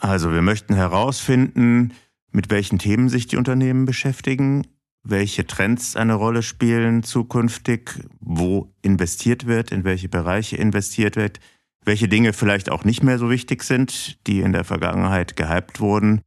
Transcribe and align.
Also 0.00 0.32
wir 0.32 0.40
möchten 0.40 0.74
herausfinden, 0.74 1.92
mit 2.32 2.50
welchen 2.50 2.78
Themen 2.78 3.08
sich 3.10 3.26
die 3.26 3.36
Unternehmen 3.36 3.84
beschäftigen, 3.84 4.66
welche 5.02 5.46
Trends 5.46 5.94
eine 5.94 6.14
Rolle 6.14 6.42
spielen 6.42 7.02
zukünftig, 7.02 7.92
wo 8.18 8.72
investiert 8.82 9.46
wird, 9.46 9.70
in 9.70 9.84
welche 9.84 10.08
Bereiche 10.08 10.56
investiert 10.56 11.16
wird, 11.16 11.38
welche 11.84 12.08
Dinge 12.08 12.32
vielleicht 12.32 12.70
auch 12.70 12.84
nicht 12.84 13.02
mehr 13.02 13.18
so 13.18 13.30
wichtig 13.30 13.62
sind, 13.62 14.26
die 14.26 14.40
in 14.40 14.52
der 14.52 14.64
Vergangenheit 14.64 15.36
gehypt 15.36 15.80
wurden. 15.80 16.22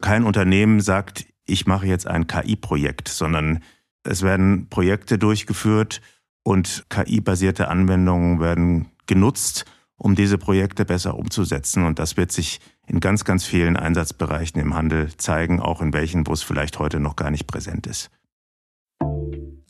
Kein 0.00 0.24
Unternehmen 0.24 0.80
sagt, 0.80 1.26
ich 1.46 1.66
mache 1.66 1.86
jetzt 1.86 2.06
ein 2.06 2.26
KI-Projekt, 2.26 3.08
sondern 3.08 3.62
es 4.04 4.22
werden 4.22 4.68
Projekte 4.68 5.18
durchgeführt 5.18 6.00
und 6.44 6.86
KI-basierte 6.90 7.68
Anwendungen 7.68 8.40
werden 8.40 8.90
genutzt, 9.06 9.64
um 9.98 10.14
diese 10.14 10.38
Projekte 10.38 10.84
besser 10.84 11.16
umzusetzen. 11.16 11.84
Und 11.84 11.98
das 11.98 12.16
wird 12.16 12.32
sich 12.32 12.60
in 12.86 13.00
ganz, 13.00 13.24
ganz 13.24 13.44
vielen 13.44 13.76
Einsatzbereichen 13.76 14.60
im 14.60 14.74
Handel 14.74 15.16
zeigen, 15.16 15.60
auch 15.60 15.80
in 15.80 15.92
welchen, 15.92 16.26
wo 16.26 16.32
es 16.32 16.42
vielleicht 16.42 16.78
heute 16.78 17.00
noch 17.00 17.16
gar 17.16 17.30
nicht 17.30 17.46
präsent 17.46 17.86
ist. 17.86 18.10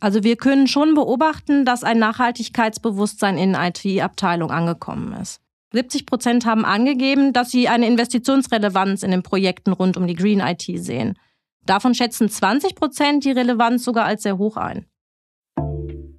Also 0.01 0.23
wir 0.23 0.37
können 0.37 0.67
schon 0.67 0.95
beobachten, 0.95 1.65
dass 1.65 1.83
ein 1.83 1.99
Nachhaltigkeitsbewusstsein 1.99 3.39
in 3.39 3.55
IT-Abteilung 3.55 4.51
angekommen 4.51 5.13
ist. 5.15 5.41
70 5.73 6.07
Prozent 6.07 6.47
haben 6.47 6.65
angegeben, 6.65 7.33
dass 7.33 7.51
sie 7.51 7.69
eine 7.69 7.87
Investitionsrelevanz 7.87 9.03
in 9.03 9.11
den 9.11 9.23
Projekten 9.23 9.73
rund 9.73 9.97
um 9.97 10.07
die 10.07 10.15
Green 10.15 10.41
IT 10.41 10.65
sehen. 10.77 11.19
Davon 11.65 11.95
schätzen 11.95 12.29
20 12.29 12.77
Prozent 12.77 13.25
die 13.25 13.33
Relevanz 13.33 13.85
sogar 13.85 14.05
als 14.05 14.23
sehr 14.23 14.39
hoch 14.39 14.57
ein. 14.57 14.87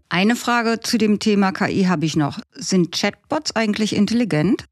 Eine 0.10 0.38
Frage 0.38 0.80
zu 0.80 0.98
dem 0.98 1.20
Thema 1.20 1.52
KI 1.52 1.84
habe 1.84 2.06
ich 2.06 2.16
noch. 2.16 2.40
Sind 2.54 2.94
Chatbots 2.94 3.56
eigentlich 3.58 3.94
intelligent? 3.94 4.64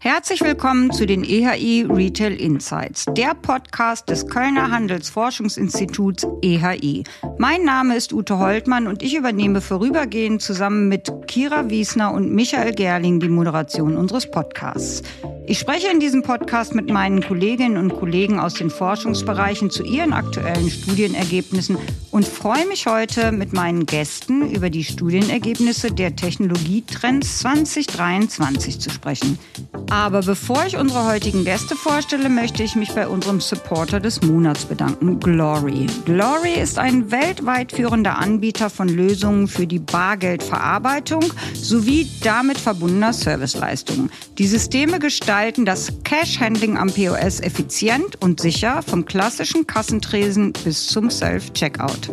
Herzlich 0.00 0.40
willkommen 0.40 0.90
zu 0.90 1.06
den 1.06 1.22
EHI 1.22 1.86
Retail 1.88 2.32
Insights, 2.32 3.04
der 3.10 3.34
Podcast 3.34 4.08
des 4.08 4.26
Kölner 4.26 4.72
Handelsforschungsinstituts 4.72 6.26
EHI. 6.42 7.04
Mein 7.38 7.62
Name 7.62 7.94
ist 7.96 8.12
Ute 8.12 8.40
Holtmann 8.40 8.88
und 8.88 9.04
ich 9.04 9.14
übernehme 9.14 9.60
vorübergehend 9.60 10.42
zusammen 10.42 10.88
mit 10.88 11.08
Kira 11.28 11.70
Wiesner 11.70 12.12
und 12.12 12.32
Michael 12.32 12.74
Gerling 12.74 13.20
die 13.20 13.28
Moderation 13.28 13.96
unseres 13.96 14.28
Podcasts. 14.28 15.02
Ich 15.44 15.58
spreche 15.58 15.88
in 15.88 15.98
diesem 15.98 16.22
Podcast 16.22 16.72
mit 16.72 16.88
meinen 16.88 17.20
Kolleginnen 17.20 17.76
und 17.76 17.98
Kollegen 17.98 18.38
aus 18.38 18.54
den 18.54 18.70
Forschungsbereichen 18.70 19.70
zu 19.70 19.82
ihren 19.82 20.12
aktuellen 20.12 20.70
Studienergebnissen 20.70 21.78
und 22.12 22.26
freue 22.26 22.64
mich 22.66 22.86
heute 22.86 23.32
mit 23.32 23.52
meinen 23.52 23.84
Gästen 23.84 24.48
über 24.52 24.70
die 24.70 24.84
Studienergebnisse 24.84 25.90
der 25.90 26.14
Technologietrends 26.14 27.40
2023 27.40 28.78
zu 28.78 28.90
sprechen. 28.90 29.36
Aber 29.90 30.22
bevor 30.22 30.64
ich 30.64 30.76
unsere 30.76 31.06
heutigen 31.06 31.44
Gäste 31.44 31.74
vorstelle, 31.74 32.28
möchte 32.28 32.62
ich 32.62 32.76
mich 32.76 32.92
bei 32.94 33.08
unserem 33.08 33.40
Supporter 33.40 33.98
des 33.98 34.22
Monats 34.22 34.64
bedanken, 34.64 35.18
Glory. 35.18 35.86
Glory 36.04 36.54
ist 36.54 36.78
ein 36.78 37.10
weltweit 37.10 37.72
führender 37.72 38.16
Anbieter 38.18 38.70
von 38.70 38.88
Lösungen 38.88 39.48
für 39.48 39.66
die 39.66 39.80
Bargeldverarbeitung 39.80 41.24
sowie 41.54 42.08
damit 42.22 42.58
verbundener 42.58 43.12
Serviceleistungen. 43.12 44.10
Die 44.38 44.46
Systeme 44.46 44.98
gestalten 45.00 45.31
das 45.64 45.90
Cash-Handling 46.04 46.76
am 46.76 46.92
POS 46.92 47.40
effizient 47.40 48.20
und 48.20 48.38
sicher 48.38 48.82
vom 48.82 49.06
klassischen 49.06 49.66
Kassentresen 49.66 50.52
bis 50.52 50.88
zum 50.88 51.08
Self-Checkout. 51.08 52.10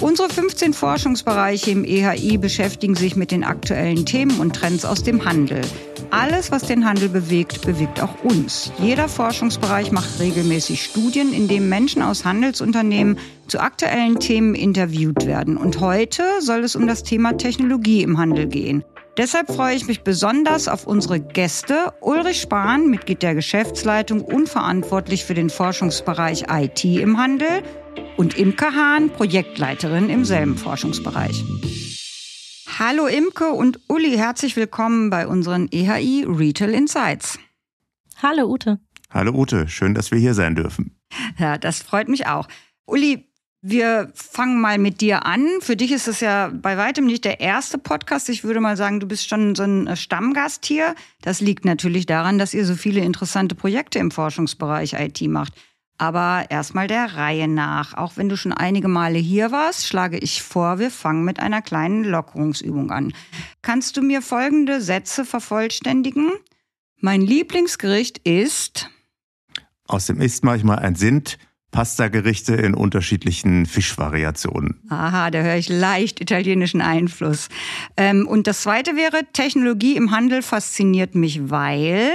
Unsere 0.00 0.30
15 0.30 0.72
Forschungsbereiche 0.72 1.70
im 1.70 1.84
EHI 1.84 2.38
beschäftigen 2.38 2.94
sich 2.94 3.14
mit 3.14 3.30
den 3.30 3.44
aktuellen 3.44 4.06
Themen 4.06 4.40
und 4.40 4.56
Trends 4.56 4.86
aus 4.86 5.02
dem 5.02 5.26
Handel. 5.26 5.60
Alles, 6.08 6.50
was 6.50 6.62
den 6.62 6.86
Handel 6.86 7.10
bewegt, 7.10 7.60
bewegt 7.66 8.02
auch 8.02 8.24
uns. 8.24 8.72
Jeder 8.78 9.10
Forschungsbereich 9.10 9.92
macht 9.92 10.18
regelmäßig 10.18 10.82
Studien, 10.82 11.34
in 11.34 11.46
denen 11.46 11.68
Menschen 11.68 12.00
aus 12.00 12.24
Handelsunternehmen 12.24 13.18
zu 13.48 13.60
aktuellen 13.60 14.18
Themen 14.18 14.54
interviewt 14.54 15.26
werden. 15.26 15.58
Und 15.58 15.80
heute 15.80 16.22
soll 16.40 16.60
es 16.60 16.74
um 16.74 16.86
das 16.86 17.02
Thema 17.02 17.36
Technologie 17.36 18.02
im 18.02 18.16
Handel 18.16 18.46
gehen. 18.46 18.82
Deshalb 19.16 19.52
freue 19.52 19.74
ich 19.74 19.86
mich 19.86 20.02
besonders 20.02 20.68
auf 20.68 20.86
unsere 20.86 21.20
Gäste. 21.20 21.92
Ulrich 22.00 22.40
Spahn, 22.40 22.88
Mitglied 22.88 23.22
der 23.22 23.34
Geschäftsleitung 23.34 24.22
und 24.22 24.48
verantwortlich 24.48 25.24
für 25.24 25.34
den 25.34 25.50
Forschungsbereich 25.50 26.44
IT 26.48 26.84
im 26.84 27.18
Handel 27.18 27.62
und 28.16 28.38
Imke 28.38 28.66
Hahn, 28.66 29.10
Projektleiterin 29.10 30.10
im 30.10 30.24
selben 30.24 30.56
Forschungsbereich. 30.56 31.44
Hallo 32.78 33.06
Imke 33.06 33.50
und 33.50 33.80
Uli, 33.88 34.16
herzlich 34.16 34.56
willkommen 34.56 35.10
bei 35.10 35.26
unseren 35.26 35.68
EHI 35.70 36.24
Retail 36.26 36.70
Insights. 36.70 37.38
Hallo 38.22 38.46
Ute. 38.46 38.78
Hallo 39.10 39.32
Ute, 39.32 39.68
schön, 39.68 39.94
dass 39.94 40.12
wir 40.12 40.18
hier 40.18 40.34
sein 40.34 40.54
dürfen. 40.54 40.96
Ja, 41.36 41.58
das 41.58 41.82
freut 41.82 42.08
mich 42.08 42.26
auch. 42.28 42.46
Uli, 42.86 43.29
wir 43.62 44.10
fangen 44.14 44.60
mal 44.60 44.78
mit 44.78 45.00
dir 45.00 45.26
an. 45.26 45.46
Für 45.60 45.76
dich 45.76 45.92
ist 45.92 46.08
es 46.08 46.20
ja 46.20 46.48
bei 46.48 46.76
weitem 46.78 47.04
nicht 47.04 47.24
der 47.24 47.40
erste 47.40 47.76
Podcast. 47.76 48.28
Ich 48.30 48.42
würde 48.42 48.60
mal 48.60 48.76
sagen, 48.76 49.00
du 49.00 49.06
bist 49.06 49.28
schon 49.28 49.54
so 49.54 49.64
ein 49.64 49.96
Stammgast 49.96 50.64
hier. 50.64 50.94
Das 51.20 51.40
liegt 51.40 51.64
natürlich 51.64 52.06
daran, 52.06 52.38
dass 52.38 52.54
ihr 52.54 52.64
so 52.64 52.74
viele 52.74 53.00
interessante 53.00 53.54
Projekte 53.54 53.98
im 53.98 54.10
Forschungsbereich 54.10 54.94
IT 54.94 55.20
macht. 55.22 55.52
Aber 55.98 56.46
erstmal 56.48 56.86
der 56.86 57.16
Reihe 57.16 57.46
nach. 57.46 57.92
Auch 57.92 58.16
wenn 58.16 58.30
du 58.30 58.36
schon 58.38 58.54
einige 58.54 58.88
Male 58.88 59.18
hier 59.18 59.52
warst, 59.52 59.86
schlage 59.86 60.16
ich 60.16 60.42
vor, 60.42 60.78
wir 60.78 60.90
fangen 60.90 61.26
mit 61.26 61.40
einer 61.40 61.60
kleinen 61.60 62.04
Lockerungsübung 62.04 62.90
an. 62.90 63.12
Kannst 63.60 63.98
du 63.98 64.02
mir 64.02 64.22
folgende 64.22 64.80
Sätze 64.80 65.26
vervollständigen? 65.26 66.32
Mein 66.96 67.20
Lieblingsgericht 67.20 68.26
ist. 68.26 68.88
Aus 69.86 70.06
dem 70.06 70.22
Ist 70.22 70.44
mache 70.44 70.56
ich 70.56 70.64
mal 70.64 70.78
ein 70.78 70.94
Sind. 70.94 71.36
Pasta-Gerichte 71.70 72.54
in 72.54 72.74
unterschiedlichen 72.74 73.66
Fischvariationen. 73.66 74.80
Aha, 74.88 75.30
da 75.30 75.42
höre 75.42 75.56
ich 75.56 75.68
leicht 75.68 76.20
italienischen 76.20 76.80
Einfluss. 76.80 77.48
Ähm, 77.96 78.26
und 78.26 78.46
das 78.46 78.62
zweite 78.62 78.96
wäre, 78.96 79.22
Technologie 79.32 79.96
im 79.96 80.10
Handel 80.10 80.42
fasziniert 80.42 81.14
mich, 81.14 81.50
weil 81.50 82.12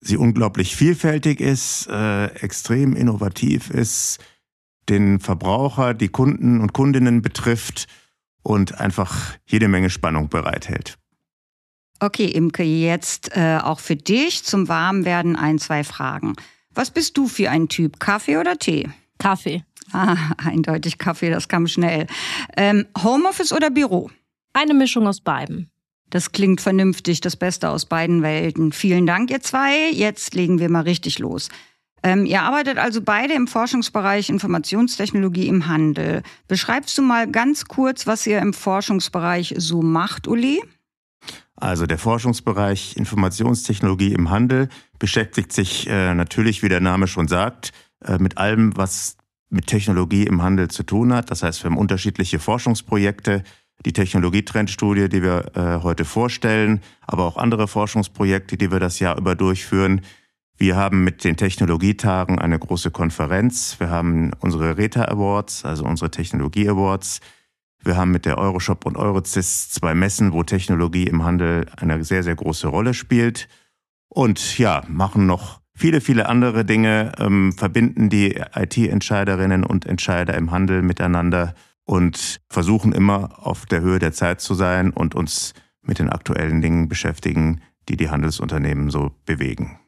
sie 0.00 0.16
unglaublich 0.16 0.76
vielfältig 0.76 1.40
ist, 1.40 1.88
äh, 1.88 2.26
extrem 2.26 2.94
innovativ 2.94 3.70
ist, 3.70 4.18
den 4.88 5.20
Verbraucher, 5.20 5.94
die 5.94 6.08
Kunden 6.08 6.60
und 6.60 6.72
Kundinnen 6.72 7.20
betrifft 7.20 7.88
und 8.42 8.80
einfach 8.80 9.34
jede 9.46 9.68
Menge 9.68 9.90
Spannung 9.90 10.28
bereithält. 10.28 10.98
Okay, 12.00 12.26
Imke, 12.26 12.62
jetzt 12.62 13.36
äh, 13.36 13.58
auch 13.60 13.80
für 13.80 13.96
dich 13.96 14.44
zum 14.44 14.68
Warmwerden 14.68 15.34
ein, 15.34 15.58
zwei 15.58 15.82
Fragen. 15.82 16.34
Was 16.78 16.92
bist 16.92 17.18
du 17.18 17.26
für 17.26 17.50
ein 17.50 17.68
Typ, 17.68 17.98
Kaffee 17.98 18.36
oder 18.36 18.56
Tee? 18.56 18.88
Kaffee. 19.18 19.64
Ah, 19.90 20.16
eindeutig 20.36 20.96
Kaffee, 20.96 21.28
das 21.28 21.48
kam 21.48 21.66
schnell. 21.66 22.06
Ähm, 22.56 22.86
Homeoffice 23.02 23.52
oder 23.52 23.68
Büro? 23.68 24.12
Eine 24.52 24.74
Mischung 24.74 25.08
aus 25.08 25.20
beiden. 25.20 25.72
Das 26.10 26.30
klingt 26.30 26.60
vernünftig, 26.60 27.20
das 27.20 27.34
Beste 27.34 27.68
aus 27.68 27.84
beiden 27.84 28.22
Welten. 28.22 28.70
Vielen 28.70 29.06
Dank, 29.06 29.32
ihr 29.32 29.40
zwei. 29.40 29.90
Jetzt 29.90 30.36
legen 30.36 30.60
wir 30.60 30.70
mal 30.70 30.82
richtig 30.82 31.18
los. 31.18 31.48
Ähm, 32.04 32.24
ihr 32.24 32.42
arbeitet 32.42 32.78
also 32.78 33.02
beide 33.02 33.34
im 33.34 33.48
Forschungsbereich 33.48 34.28
Informationstechnologie 34.28 35.48
im 35.48 35.66
Handel. 35.66 36.22
Beschreibst 36.46 36.96
du 36.96 37.02
mal 37.02 37.28
ganz 37.28 37.64
kurz, 37.64 38.06
was 38.06 38.24
ihr 38.24 38.38
im 38.38 38.52
Forschungsbereich 38.52 39.52
so 39.58 39.82
macht, 39.82 40.28
Uli? 40.28 40.62
Also 41.60 41.86
der 41.86 41.98
Forschungsbereich 41.98 42.96
Informationstechnologie 42.96 44.12
im 44.12 44.30
Handel 44.30 44.68
beschäftigt 44.98 45.52
sich 45.52 45.88
äh, 45.88 46.14
natürlich, 46.14 46.62
wie 46.62 46.68
der 46.68 46.80
Name 46.80 47.08
schon 47.08 47.26
sagt, 47.26 47.72
äh, 48.04 48.18
mit 48.18 48.38
allem, 48.38 48.76
was 48.76 49.16
mit 49.50 49.66
Technologie 49.66 50.24
im 50.24 50.42
Handel 50.42 50.68
zu 50.68 50.84
tun 50.84 51.12
hat. 51.12 51.30
Das 51.30 51.42
heißt, 51.42 51.64
wir 51.64 51.70
haben 51.70 51.78
unterschiedliche 51.78 52.38
Forschungsprojekte, 52.38 53.42
die 53.84 53.92
Technologietrendstudie, 53.92 55.08
die 55.08 55.22
wir 55.22 55.56
äh, 55.56 55.82
heute 55.82 56.04
vorstellen, 56.04 56.80
aber 57.06 57.24
auch 57.24 57.36
andere 57.36 57.66
Forschungsprojekte, 57.66 58.56
die 58.56 58.70
wir 58.70 58.80
das 58.80 58.98
Jahr 59.00 59.16
über 59.16 59.34
durchführen. 59.34 60.02
Wir 60.56 60.76
haben 60.76 61.04
mit 61.04 61.22
den 61.22 61.36
Technologietagen 61.36 62.38
eine 62.38 62.58
große 62.58 62.90
Konferenz. 62.90 63.78
Wir 63.78 63.90
haben 63.90 64.32
unsere 64.40 64.76
RETA 64.76 65.04
Awards, 65.04 65.64
also 65.64 65.84
unsere 65.84 66.10
Technologie 66.10 66.68
Awards. 66.68 67.20
Wir 67.84 67.96
haben 67.96 68.10
mit 68.10 68.26
der 68.26 68.38
Euroshop 68.38 68.86
und 68.86 68.96
Eurozis 68.96 69.70
zwei 69.70 69.94
Messen, 69.94 70.32
wo 70.32 70.42
Technologie 70.42 71.06
im 71.06 71.24
Handel 71.24 71.66
eine 71.76 72.02
sehr, 72.04 72.22
sehr 72.22 72.34
große 72.34 72.68
Rolle 72.68 72.94
spielt. 72.94 73.48
Und 74.08 74.58
ja, 74.58 74.82
machen 74.88 75.26
noch 75.26 75.60
viele, 75.74 76.00
viele 76.00 76.28
andere 76.28 76.64
Dinge, 76.64 77.12
ähm, 77.18 77.52
verbinden 77.52 78.08
die 78.08 78.40
IT-Entscheiderinnen 78.54 79.64
und 79.64 79.86
Entscheider 79.86 80.34
im 80.34 80.50
Handel 80.50 80.82
miteinander 80.82 81.54
und 81.84 82.40
versuchen 82.50 82.92
immer 82.92 83.46
auf 83.46 83.64
der 83.64 83.80
Höhe 83.80 83.98
der 83.98 84.12
Zeit 84.12 84.40
zu 84.40 84.54
sein 84.54 84.90
und 84.90 85.14
uns 85.14 85.54
mit 85.82 85.98
den 85.98 86.10
aktuellen 86.10 86.60
Dingen 86.60 86.88
beschäftigen, 86.88 87.62
die 87.88 87.96
die 87.96 88.10
Handelsunternehmen 88.10 88.90
so 88.90 89.12
bewegen. 89.24 89.78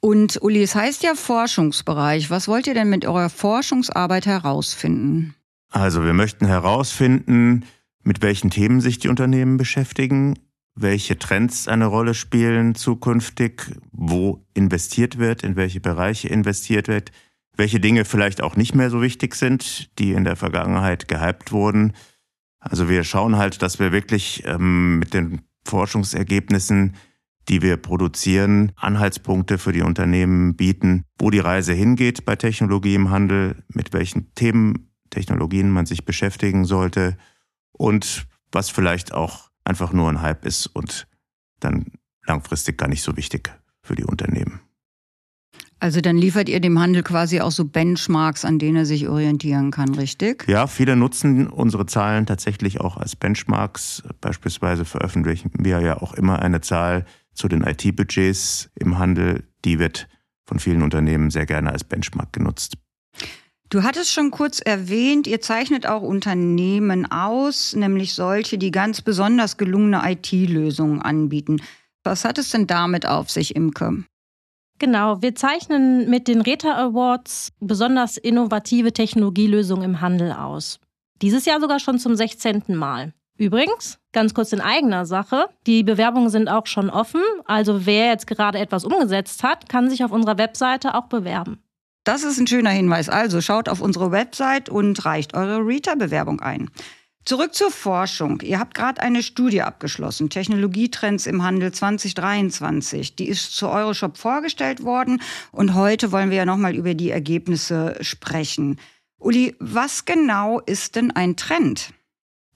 Und 0.00 0.40
Uli, 0.42 0.62
es 0.62 0.74
heißt 0.74 1.02
ja 1.02 1.14
Forschungsbereich. 1.14 2.30
Was 2.30 2.46
wollt 2.46 2.66
ihr 2.66 2.74
denn 2.74 2.90
mit 2.90 3.06
eurer 3.06 3.30
Forschungsarbeit 3.30 4.26
herausfinden? 4.26 5.34
Also 5.70 6.04
wir 6.04 6.14
möchten 6.14 6.46
herausfinden, 6.46 7.64
mit 8.02 8.22
welchen 8.22 8.50
Themen 8.50 8.80
sich 8.80 8.98
die 8.98 9.08
Unternehmen 9.08 9.56
beschäftigen, 9.56 10.38
welche 10.74 11.18
Trends 11.18 11.68
eine 11.68 11.86
Rolle 11.86 12.14
spielen 12.14 12.74
zukünftig, 12.74 13.72
wo 13.90 14.46
investiert 14.54 15.18
wird, 15.18 15.42
in 15.42 15.56
welche 15.56 15.80
Bereiche 15.80 16.28
investiert 16.28 16.88
wird, 16.88 17.12
welche 17.56 17.80
Dinge 17.80 18.04
vielleicht 18.04 18.40
auch 18.40 18.56
nicht 18.56 18.74
mehr 18.74 18.88
so 18.88 19.02
wichtig 19.02 19.34
sind, 19.34 19.90
die 19.98 20.12
in 20.12 20.24
der 20.24 20.36
Vergangenheit 20.36 21.08
gehypt 21.08 21.52
wurden. 21.52 21.92
Also 22.60 22.88
wir 22.88 23.04
schauen 23.04 23.36
halt, 23.36 23.62
dass 23.62 23.78
wir 23.78 23.92
wirklich 23.92 24.44
ähm, 24.46 25.00
mit 25.00 25.12
den 25.12 25.42
Forschungsergebnissen, 25.64 26.94
die 27.48 27.62
wir 27.62 27.76
produzieren, 27.76 28.72
Anhaltspunkte 28.76 29.58
für 29.58 29.72
die 29.72 29.82
Unternehmen 29.82 30.54
bieten, 30.54 31.04
wo 31.18 31.30
die 31.30 31.38
Reise 31.40 31.72
hingeht 31.72 32.24
bei 32.24 32.36
Technologie 32.36 32.94
im 32.94 33.10
Handel, 33.10 33.64
mit 33.68 33.92
welchen 33.92 34.32
Themen, 34.34 34.87
Technologien 35.10 35.70
man 35.70 35.86
sich 35.86 36.04
beschäftigen 36.04 36.64
sollte 36.64 37.16
und 37.72 38.26
was 38.52 38.70
vielleicht 38.70 39.12
auch 39.12 39.50
einfach 39.64 39.92
nur 39.92 40.08
ein 40.08 40.22
Hype 40.22 40.44
ist 40.44 40.66
und 40.66 41.06
dann 41.60 41.86
langfristig 42.26 42.78
gar 42.78 42.88
nicht 42.88 43.02
so 43.02 43.16
wichtig 43.16 43.50
für 43.82 43.94
die 43.94 44.04
Unternehmen. 44.04 44.60
Also 45.80 46.00
dann 46.00 46.16
liefert 46.16 46.48
ihr 46.48 46.60
dem 46.60 46.78
Handel 46.78 47.04
quasi 47.04 47.40
auch 47.40 47.52
so 47.52 47.64
Benchmarks, 47.64 48.44
an 48.44 48.58
denen 48.58 48.78
er 48.78 48.86
sich 48.86 49.08
orientieren 49.08 49.70
kann, 49.70 49.94
richtig? 49.94 50.44
Ja, 50.48 50.66
viele 50.66 50.96
nutzen 50.96 51.46
unsere 51.46 51.86
Zahlen 51.86 52.26
tatsächlich 52.26 52.80
auch 52.80 52.96
als 52.96 53.14
Benchmarks. 53.14 54.02
Beispielsweise 54.20 54.84
veröffentlichen 54.84 55.52
wir 55.56 55.80
ja 55.80 56.02
auch 56.02 56.14
immer 56.14 56.40
eine 56.40 56.60
Zahl 56.60 57.04
zu 57.32 57.46
den 57.46 57.62
IT-Budgets 57.62 58.70
im 58.74 58.98
Handel. 58.98 59.44
Die 59.64 59.78
wird 59.78 60.08
von 60.46 60.58
vielen 60.58 60.82
Unternehmen 60.82 61.30
sehr 61.30 61.46
gerne 61.46 61.70
als 61.70 61.84
Benchmark 61.84 62.32
genutzt. 62.32 62.76
Du 63.70 63.82
hattest 63.82 64.10
schon 64.10 64.30
kurz 64.30 64.60
erwähnt, 64.60 65.26
ihr 65.26 65.42
zeichnet 65.42 65.86
auch 65.86 66.00
Unternehmen 66.00 67.10
aus, 67.10 67.76
nämlich 67.76 68.14
solche, 68.14 68.56
die 68.56 68.70
ganz 68.70 69.02
besonders 69.02 69.58
gelungene 69.58 70.00
IT-Lösungen 70.10 71.02
anbieten. 71.02 71.60
Was 72.02 72.24
hat 72.24 72.38
es 72.38 72.50
denn 72.50 72.66
damit 72.66 73.04
auf 73.04 73.28
sich, 73.28 73.54
Imke? 73.54 74.04
Genau, 74.78 75.20
wir 75.20 75.34
zeichnen 75.34 76.08
mit 76.08 76.28
den 76.28 76.40
Reta 76.40 76.76
Awards 76.76 77.52
besonders 77.60 78.16
innovative 78.16 78.94
Technologielösungen 78.94 79.84
im 79.84 80.00
Handel 80.00 80.32
aus. 80.32 80.80
Dieses 81.20 81.44
Jahr 81.44 81.60
sogar 81.60 81.78
schon 81.78 81.98
zum 81.98 82.16
16. 82.16 82.62
Mal. 82.68 83.12
Übrigens, 83.36 83.98
ganz 84.12 84.32
kurz 84.32 84.52
in 84.54 84.62
eigener 84.62 85.04
Sache, 85.04 85.50
die 85.66 85.82
Bewerbungen 85.82 86.30
sind 86.30 86.48
auch 86.48 86.66
schon 86.66 86.88
offen, 86.88 87.20
also 87.44 87.84
wer 87.84 88.06
jetzt 88.06 88.26
gerade 88.26 88.58
etwas 88.58 88.84
umgesetzt 88.84 89.42
hat, 89.42 89.68
kann 89.68 89.90
sich 89.90 90.04
auf 90.04 90.10
unserer 90.10 90.38
Webseite 90.38 90.94
auch 90.94 91.06
bewerben. 91.06 91.58
Das 92.08 92.24
ist 92.24 92.38
ein 92.38 92.46
schöner 92.46 92.70
Hinweis. 92.70 93.10
Also 93.10 93.42
schaut 93.42 93.68
auf 93.68 93.82
unsere 93.82 94.10
Website 94.10 94.70
und 94.70 95.04
reicht 95.04 95.34
eure 95.34 95.58
Reta-Bewerbung 95.58 96.40
ein. 96.40 96.70
Zurück 97.26 97.54
zur 97.54 97.70
Forschung. 97.70 98.40
Ihr 98.40 98.58
habt 98.58 98.72
gerade 98.72 99.02
eine 99.02 99.22
Studie 99.22 99.60
abgeschlossen, 99.60 100.30
Technologietrends 100.30 101.26
im 101.26 101.42
Handel 101.42 101.70
2023. 101.70 103.14
Die 103.14 103.28
ist 103.28 103.54
zu 103.54 103.68
Euroshop 103.68 104.16
vorgestellt 104.16 104.84
worden 104.84 105.20
und 105.52 105.74
heute 105.74 106.10
wollen 106.10 106.30
wir 106.30 106.38
ja 106.38 106.46
nochmal 106.46 106.74
über 106.74 106.94
die 106.94 107.10
Ergebnisse 107.10 107.98
sprechen. 108.00 108.80
Uli, 109.18 109.54
was 109.58 110.06
genau 110.06 110.60
ist 110.60 110.96
denn 110.96 111.10
ein 111.10 111.36
Trend? 111.36 111.92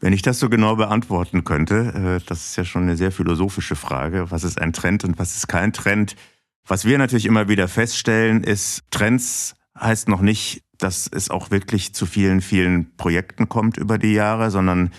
Wenn 0.00 0.14
ich 0.14 0.22
das 0.22 0.38
so 0.38 0.48
genau 0.48 0.76
beantworten 0.76 1.44
könnte, 1.44 2.20
äh, 2.22 2.26
das 2.26 2.46
ist 2.46 2.56
ja 2.56 2.64
schon 2.64 2.84
eine 2.84 2.96
sehr 2.96 3.12
philosophische 3.12 3.76
Frage. 3.76 4.30
Was 4.30 4.44
ist 4.44 4.58
ein 4.58 4.72
Trend 4.72 5.04
und 5.04 5.18
was 5.18 5.36
ist 5.36 5.46
kein 5.46 5.74
Trend? 5.74 6.16
Was 6.66 6.84
wir 6.84 6.98
natürlich 6.98 7.26
immer 7.26 7.48
wieder 7.48 7.68
feststellen, 7.68 8.44
ist, 8.44 8.82
Trends 8.90 9.54
heißt 9.78 10.08
noch 10.08 10.20
nicht, 10.20 10.62
dass 10.78 11.08
es 11.12 11.30
auch 11.30 11.50
wirklich 11.50 11.94
zu 11.94 12.06
vielen, 12.06 12.40
vielen 12.40 12.96
Projekten 12.96 13.48
kommt 13.48 13.76
über 13.76 13.98
die 13.98 14.12
Jahre, 14.12 14.50
sondern 14.50 14.90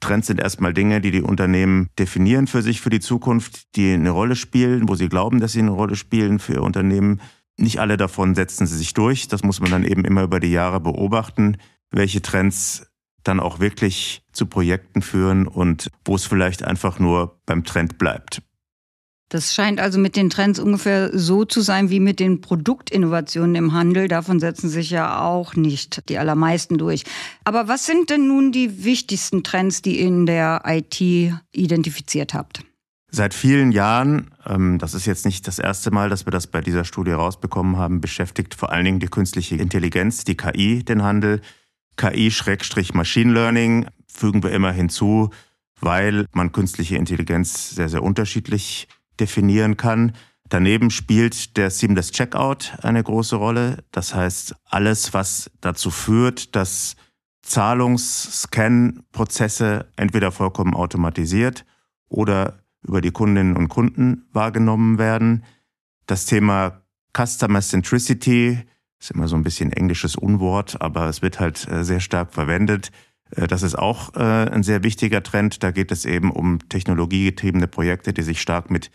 Trends 0.00 0.26
sind 0.26 0.40
erstmal 0.40 0.72
Dinge, 0.72 1.00
die 1.00 1.10
die 1.10 1.22
Unternehmen 1.22 1.88
definieren 1.98 2.46
für 2.46 2.62
sich, 2.62 2.80
für 2.80 2.90
die 2.90 3.00
Zukunft, 3.00 3.76
die 3.76 3.92
eine 3.92 4.10
Rolle 4.10 4.34
spielen, 4.34 4.88
wo 4.88 4.94
sie 4.94 5.08
glauben, 5.08 5.40
dass 5.40 5.52
sie 5.52 5.60
eine 5.60 5.70
Rolle 5.70 5.96
spielen 5.96 6.38
für 6.38 6.54
ihr 6.54 6.62
Unternehmen. 6.62 7.20
Nicht 7.58 7.80
alle 7.80 7.98
davon 7.98 8.34
setzen 8.34 8.66
sie 8.66 8.78
sich 8.78 8.94
durch. 8.94 9.28
Das 9.28 9.44
muss 9.44 9.60
man 9.60 9.70
dann 9.70 9.84
eben 9.84 10.04
immer 10.04 10.22
über 10.22 10.40
die 10.40 10.50
Jahre 10.50 10.80
beobachten, 10.80 11.58
welche 11.90 12.22
Trends 12.22 12.86
dann 13.22 13.40
auch 13.40 13.60
wirklich 13.60 14.22
zu 14.32 14.46
Projekten 14.46 15.02
führen 15.02 15.46
und 15.46 15.90
wo 16.04 16.14
es 16.14 16.24
vielleicht 16.24 16.62
einfach 16.62 16.98
nur 16.98 17.38
beim 17.44 17.64
Trend 17.64 17.98
bleibt. 17.98 18.42
Das 19.30 19.54
scheint 19.54 19.78
also 19.78 20.00
mit 20.00 20.16
den 20.16 20.28
Trends 20.28 20.58
ungefähr 20.58 21.16
so 21.16 21.44
zu 21.44 21.60
sein 21.60 21.88
wie 21.88 22.00
mit 22.00 22.18
den 22.18 22.40
Produktinnovationen 22.40 23.54
im 23.54 23.72
Handel. 23.72 24.08
Davon 24.08 24.40
setzen 24.40 24.68
sich 24.68 24.90
ja 24.90 25.22
auch 25.22 25.54
nicht 25.54 26.08
die 26.08 26.18
allermeisten 26.18 26.78
durch. 26.78 27.04
Aber 27.44 27.68
was 27.68 27.86
sind 27.86 28.10
denn 28.10 28.26
nun 28.26 28.50
die 28.50 28.82
wichtigsten 28.82 29.44
Trends, 29.44 29.82
die 29.82 30.00
ihr 30.00 30.08
in 30.08 30.26
der 30.26 30.62
IT 30.66 31.00
identifiziert 31.52 32.34
habt? 32.34 32.64
Seit 33.12 33.32
vielen 33.32 33.70
Jahren, 33.70 34.32
ähm, 34.46 34.78
das 34.78 34.94
ist 34.94 35.06
jetzt 35.06 35.24
nicht 35.24 35.46
das 35.46 35.60
erste 35.60 35.92
Mal, 35.92 36.10
dass 36.10 36.26
wir 36.26 36.32
das 36.32 36.48
bei 36.48 36.60
dieser 36.60 36.84
Studie 36.84 37.12
rausbekommen 37.12 37.76
haben, 37.76 38.00
beschäftigt 38.00 38.56
vor 38.56 38.72
allen 38.72 38.84
Dingen 38.84 39.00
die 39.00 39.06
künstliche 39.06 39.54
Intelligenz, 39.54 40.24
die 40.24 40.36
KI, 40.36 40.82
den 40.82 41.04
Handel. 41.04 41.40
KI-Machine 41.96 43.32
Learning 43.32 43.86
fügen 44.12 44.42
wir 44.42 44.50
immer 44.50 44.72
hinzu, 44.72 45.30
weil 45.80 46.26
man 46.32 46.50
künstliche 46.50 46.96
Intelligenz 46.96 47.70
sehr, 47.70 47.88
sehr 47.88 48.02
unterschiedlich 48.02 48.88
definieren 49.20 49.76
kann. 49.76 50.12
Daneben 50.48 50.90
spielt 50.90 51.56
der 51.56 51.70
Seamless 51.70 52.10
Checkout 52.10 52.72
eine 52.82 53.04
große 53.04 53.36
Rolle. 53.36 53.84
Das 53.92 54.12
heißt, 54.14 54.56
alles, 54.64 55.14
was 55.14 55.48
dazu 55.60 55.90
führt, 55.90 56.56
dass 56.56 56.96
Zahlungs-Scan-Prozesse 57.42 59.86
entweder 59.96 60.32
vollkommen 60.32 60.74
automatisiert 60.74 61.64
oder 62.08 62.64
über 62.82 63.00
die 63.00 63.12
Kundinnen 63.12 63.56
und 63.56 63.68
Kunden 63.68 64.26
wahrgenommen 64.32 64.98
werden. 64.98 65.44
Das 66.06 66.26
Thema 66.26 66.82
Customer 67.16 67.60
Centricity 67.60 68.58
ist 68.98 69.12
immer 69.12 69.28
so 69.28 69.36
ein 69.36 69.42
bisschen 69.42 69.72
englisches 69.72 70.16
Unwort, 70.16 70.80
aber 70.80 71.08
es 71.08 71.22
wird 71.22 71.40
halt 71.40 71.66
äh, 71.70 71.84
sehr 71.84 72.00
stark 72.00 72.34
verwendet. 72.34 72.90
Äh, 73.30 73.46
das 73.46 73.62
ist 73.62 73.78
auch 73.78 74.14
äh, 74.14 74.20
ein 74.20 74.62
sehr 74.62 74.82
wichtiger 74.82 75.22
Trend. 75.22 75.62
Da 75.62 75.70
geht 75.70 75.92
es 75.92 76.04
eben 76.04 76.30
um 76.30 76.58
technologiegetriebene 76.68 77.68
Projekte, 77.68 78.12
die 78.12 78.22
sich 78.22 78.40
stark 78.40 78.70
mit 78.70 78.90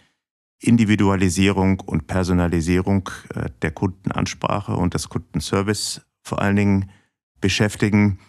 Individualisierung 0.60 1.80
und 1.82 2.08
Personalisierung 2.08 3.10
äh, 3.34 3.50
der 3.62 3.72
Kundenansprache 3.72 4.76
und 4.76 4.94
des 4.94 5.10
Kundenservice 5.10 6.02
vor 6.22 6.42
allen 6.42 6.56
Dingen 6.56 6.92
beschäftigen. 7.42 8.20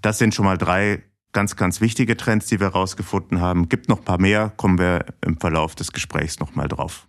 Das 0.00 0.18
sind 0.18 0.34
schon 0.34 0.44
mal 0.44 0.58
drei 0.58 1.02
ganz, 1.32 1.56
ganz 1.56 1.80
wichtige 1.80 2.16
Trends, 2.16 2.46
die 2.46 2.60
wir 2.60 2.68
herausgefunden 2.68 3.40
haben. 3.40 3.68
Gibt 3.68 3.88
noch 3.88 3.98
ein 3.98 4.04
paar 4.04 4.20
mehr, 4.20 4.52
kommen 4.56 4.78
wir 4.78 5.06
im 5.24 5.38
Verlauf 5.38 5.74
des 5.74 5.92
Gesprächs 5.92 6.40
nochmal 6.40 6.68
drauf. 6.68 7.08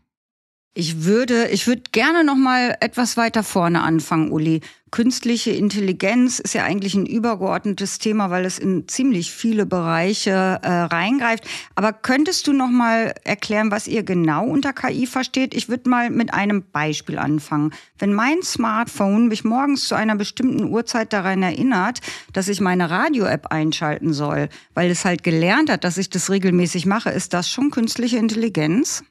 Ich 0.76 1.04
würde, 1.04 1.48
ich 1.48 1.66
würde 1.66 1.82
gerne 1.92 2.24
noch 2.24 2.36
mal 2.36 2.78
etwas 2.80 3.18
weiter 3.18 3.44
vorne 3.44 3.82
anfangen, 3.82 4.32
Uli. 4.32 4.62
Künstliche 4.92 5.50
Intelligenz 5.50 6.40
ist 6.40 6.54
ja 6.54 6.64
eigentlich 6.64 6.94
ein 6.94 7.08
übergeordnetes 7.08 7.98
Thema, 7.98 8.30
weil 8.30 8.46
es 8.46 8.60
in 8.60 8.88
ziemlich 8.88 9.32
viele 9.32 9.66
Bereiche 9.66 10.60
äh, 10.62 10.70
reingreift. 10.70 11.44
Aber 11.74 11.92
könntest 11.92 12.48
du 12.48 12.54
noch 12.54 12.70
mal 12.70 13.14
erklären, 13.24 13.72
was 13.72 13.88
ihr 13.88 14.04
genau 14.04 14.46
unter 14.46 14.72
KI 14.72 15.08
versteht? 15.08 15.56
Ich 15.56 15.70
würde 15.70 15.90
mal 15.90 16.12
mit 16.12 16.34
einem 16.36 16.64
Beispiel 16.72 17.18
anfangen. 17.18 17.74
Wenn 17.98 18.14
mein 18.14 18.42
Smartphone 18.44 19.28
mich 19.28 19.44
morgens 19.44 19.88
zu 19.88 19.96
einer 19.96 20.16
bestimmten 20.16 20.66
Uhrzeit 20.66 21.14
daran 21.14 21.42
erinnert, 21.42 22.00
dass 22.32 22.48
ich 22.48 22.62
meine 22.62 22.92
Radio-App 22.92 23.48
einschalten 23.48 24.14
soll, 24.14 24.50
weil 24.76 24.92
es 24.92 25.04
halt 25.04 25.24
gelernt 25.24 25.72
hat, 25.72 25.84
dass 25.84 25.98
ich 25.98 26.10
das 26.10 26.30
regelmäßig 26.30 26.86
mache, 26.86 27.10
ist 27.10 27.34
das 27.34 27.50
schon 27.50 27.72
künstliche 27.72 28.18
Intelligenz? 28.18 29.04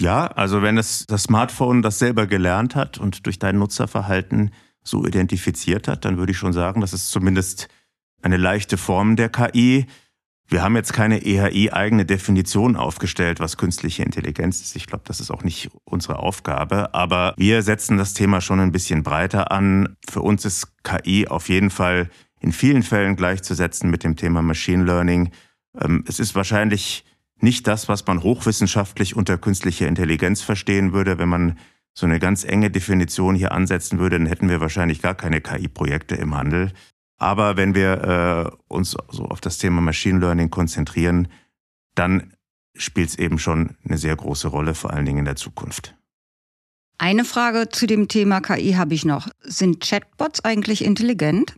Ja, 0.00 0.28
also 0.28 0.62
wenn 0.62 0.78
es 0.78 1.04
das 1.06 1.24
Smartphone 1.24 1.82
das 1.82 1.98
selber 1.98 2.26
gelernt 2.26 2.74
hat 2.74 2.96
und 2.96 3.26
durch 3.26 3.38
dein 3.38 3.58
Nutzerverhalten 3.58 4.50
so 4.82 5.04
identifiziert 5.04 5.88
hat, 5.88 6.06
dann 6.06 6.16
würde 6.16 6.32
ich 6.32 6.38
schon 6.38 6.54
sagen, 6.54 6.80
das 6.80 6.94
ist 6.94 7.10
zumindest 7.10 7.68
eine 8.22 8.38
leichte 8.38 8.78
Form 8.78 9.16
der 9.16 9.28
KI. 9.28 9.84
Wir 10.48 10.62
haben 10.62 10.74
jetzt 10.74 10.94
keine 10.94 11.22
EHI-eigene 11.22 12.06
Definition 12.06 12.76
aufgestellt, 12.76 13.40
was 13.40 13.58
künstliche 13.58 14.02
Intelligenz 14.02 14.62
ist. 14.62 14.74
Ich 14.74 14.86
glaube, 14.86 15.04
das 15.06 15.20
ist 15.20 15.30
auch 15.30 15.44
nicht 15.44 15.70
unsere 15.84 16.18
Aufgabe. 16.18 16.94
Aber 16.94 17.34
wir 17.36 17.62
setzen 17.62 17.98
das 17.98 18.14
Thema 18.14 18.40
schon 18.40 18.58
ein 18.58 18.72
bisschen 18.72 19.02
breiter 19.02 19.52
an. 19.52 19.96
Für 20.08 20.22
uns 20.22 20.46
ist 20.46 20.82
KI 20.82 21.28
auf 21.28 21.50
jeden 21.50 21.70
Fall 21.70 22.08
in 22.40 22.52
vielen 22.52 22.82
Fällen 22.82 23.16
gleichzusetzen 23.16 23.90
mit 23.90 24.02
dem 24.02 24.16
Thema 24.16 24.40
Machine 24.40 24.82
Learning. 24.82 25.30
Ähm, 25.78 26.04
es 26.08 26.18
ist 26.18 26.34
wahrscheinlich 26.34 27.04
nicht 27.42 27.66
das, 27.66 27.88
was 27.88 28.06
man 28.06 28.22
hochwissenschaftlich 28.22 29.16
unter 29.16 29.38
künstlicher 29.38 29.88
Intelligenz 29.88 30.42
verstehen 30.42 30.92
würde. 30.92 31.18
Wenn 31.18 31.28
man 31.28 31.58
so 31.94 32.06
eine 32.06 32.18
ganz 32.18 32.44
enge 32.44 32.70
Definition 32.70 33.34
hier 33.34 33.52
ansetzen 33.52 33.98
würde, 33.98 34.18
dann 34.18 34.26
hätten 34.26 34.48
wir 34.48 34.60
wahrscheinlich 34.60 35.02
gar 35.02 35.14
keine 35.14 35.40
KI-Projekte 35.40 36.14
im 36.14 36.34
Handel. 36.34 36.72
Aber 37.18 37.56
wenn 37.56 37.74
wir 37.74 38.50
äh, 38.50 38.56
uns 38.68 38.96
so 39.10 39.24
auf 39.26 39.40
das 39.40 39.58
Thema 39.58 39.80
Machine 39.80 40.20
Learning 40.20 40.50
konzentrieren, 40.50 41.28
dann 41.94 42.32
spielt 42.74 43.10
es 43.10 43.18
eben 43.18 43.38
schon 43.38 43.76
eine 43.84 43.98
sehr 43.98 44.16
große 44.16 44.48
Rolle, 44.48 44.74
vor 44.74 44.92
allen 44.92 45.04
Dingen 45.04 45.18
in 45.18 45.24
der 45.26 45.36
Zukunft. 45.36 45.94
Eine 46.96 47.24
Frage 47.24 47.68
zu 47.70 47.86
dem 47.86 48.08
Thema 48.08 48.40
KI 48.40 48.72
habe 48.72 48.94
ich 48.94 49.04
noch. 49.04 49.28
Sind 49.40 49.80
Chatbots 49.80 50.44
eigentlich 50.44 50.84
intelligent? 50.84 51.56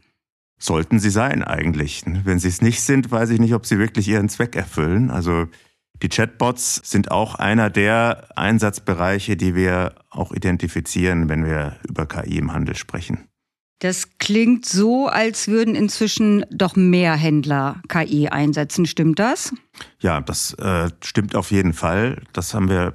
Sollten 0.59 1.01
sie 1.01 1.11
sein 1.11 1.43
eigentlich. 1.43 2.05
Wenn 2.07 2.39
sie 2.39 2.49
es 2.49 2.63
nicht 2.63 2.81
sind, 2.81 3.11
weiß 3.11 3.31
ich 3.31 3.41
nicht, 3.41 3.55
ob 3.55 3.67
sie 3.67 3.79
wirklich 3.79 4.07
ihren 4.07 4.29
Zweck 4.29 4.55
erfüllen. 4.55 5.11
Also 5.11 5.49
die 6.03 6.09
Chatbots 6.09 6.81
sind 6.85 7.11
auch 7.11 7.37
einer 7.37 7.71
der 7.71 8.29
Einsatzbereiche, 8.37 9.37
die 9.37 9.55
wir 9.55 9.95
auch 10.11 10.33
identifizieren, 10.33 11.29
wenn 11.29 11.45
wir 11.45 11.77
über 11.89 12.07
KI 12.07 12.39
im 12.39 12.53
Handel 12.53 12.75
sprechen. 12.75 13.29
Das 13.79 14.19
klingt 14.19 14.65
so, 14.65 15.09
als 15.09 15.49
würden 15.49 15.75
inzwischen 15.75 16.45
doch 16.51 16.77
mehr 16.77 17.15
Händler 17.17 17.83
KI 17.89 18.29
einsetzen. 18.29 18.87
Stimmt 18.87 19.19
das? 19.19 19.53
Ja, 19.99 20.21
das 20.21 20.55
äh, 20.55 20.91
stimmt 21.03 21.35
auf 21.35 21.51
jeden 21.51 21.73
Fall. 21.73 22.23
Das 22.33 22.55
haben 22.55 22.69
wir 22.69 22.95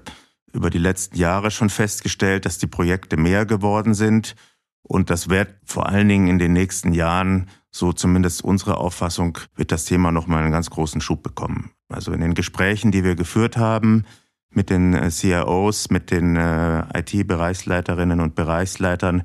über 0.53 0.69
die 0.69 0.77
letzten 0.77 1.17
Jahre 1.17 1.51
schon 1.51 1.69
festgestellt, 1.69 2.45
dass 2.45 2.57
die 2.57 2.67
Projekte 2.67 3.17
mehr 3.17 3.45
geworden 3.45 3.93
sind. 3.93 4.35
Und 4.81 5.09
das 5.09 5.29
wird 5.29 5.49
vor 5.65 5.89
allen 5.89 6.07
Dingen 6.07 6.27
in 6.27 6.39
den 6.39 6.53
nächsten 6.53 6.93
Jahren, 6.93 7.49
so 7.77 7.93
zumindest 7.93 8.43
unsere 8.43 8.77
Auffassung, 8.77 9.37
wird 9.55 9.71
das 9.71 9.85
Thema 9.85 10.11
nochmal 10.11 10.43
einen 10.43 10.51
ganz 10.51 10.69
großen 10.69 11.01
Schub 11.01 11.23
bekommen. 11.23 11.71
Also 11.89 12.11
in 12.11 12.21
den 12.21 12.33
Gesprächen, 12.33 12.91
die 12.91 13.03
wir 13.03 13.15
geführt 13.15 13.57
haben 13.57 14.05
mit 14.49 14.69
den 14.69 14.93
äh, 14.93 15.09
CIOs, 15.09 15.89
mit 15.89 16.11
den 16.11 16.35
äh, 16.35 16.83
IT-Bereichsleiterinnen 16.99 18.19
und 18.19 18.35
Bereichsleitern, 18.35 19.23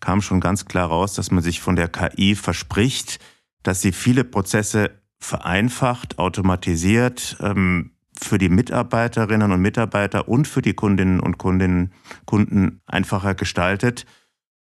kam 0.00 0.20
schon 0.20 0.40
ganz 0.40 0.66
klar 0.66 0.88
raus, 0.88 1.14
dass 1.14 1.30
man 1.30 1.42
sich 1.42 1.60
von 1.60 1.76
der 1.76 1.88
KI 1.88 2.34
verspricht, 2.34 3.18
dass 3.62 3.80
sie 3.80 3.92
viele 3.92 4.24
Prozesse 4.24 4.90
vereinfacht, 5.18 6.18
automatisiert, 6.18 7.38
ähm, 7.40 7.92
für 8.20 8.38
die 8.38 8.48
Mitarbeiterinnen 8.48 9.50
und 9.50 9.60
Mitarbeiter 9.60 10.28
und 10.28 10.46
für 10.46 10.62
die 10.62 10.74
Kundinnen 10.74 11.20
und 11.20 11.38
Kundinnen, 11.38 11.92
Kunden 12.26 12.80
einfacher 12.86 13.34
gestaltet 13.34 14.06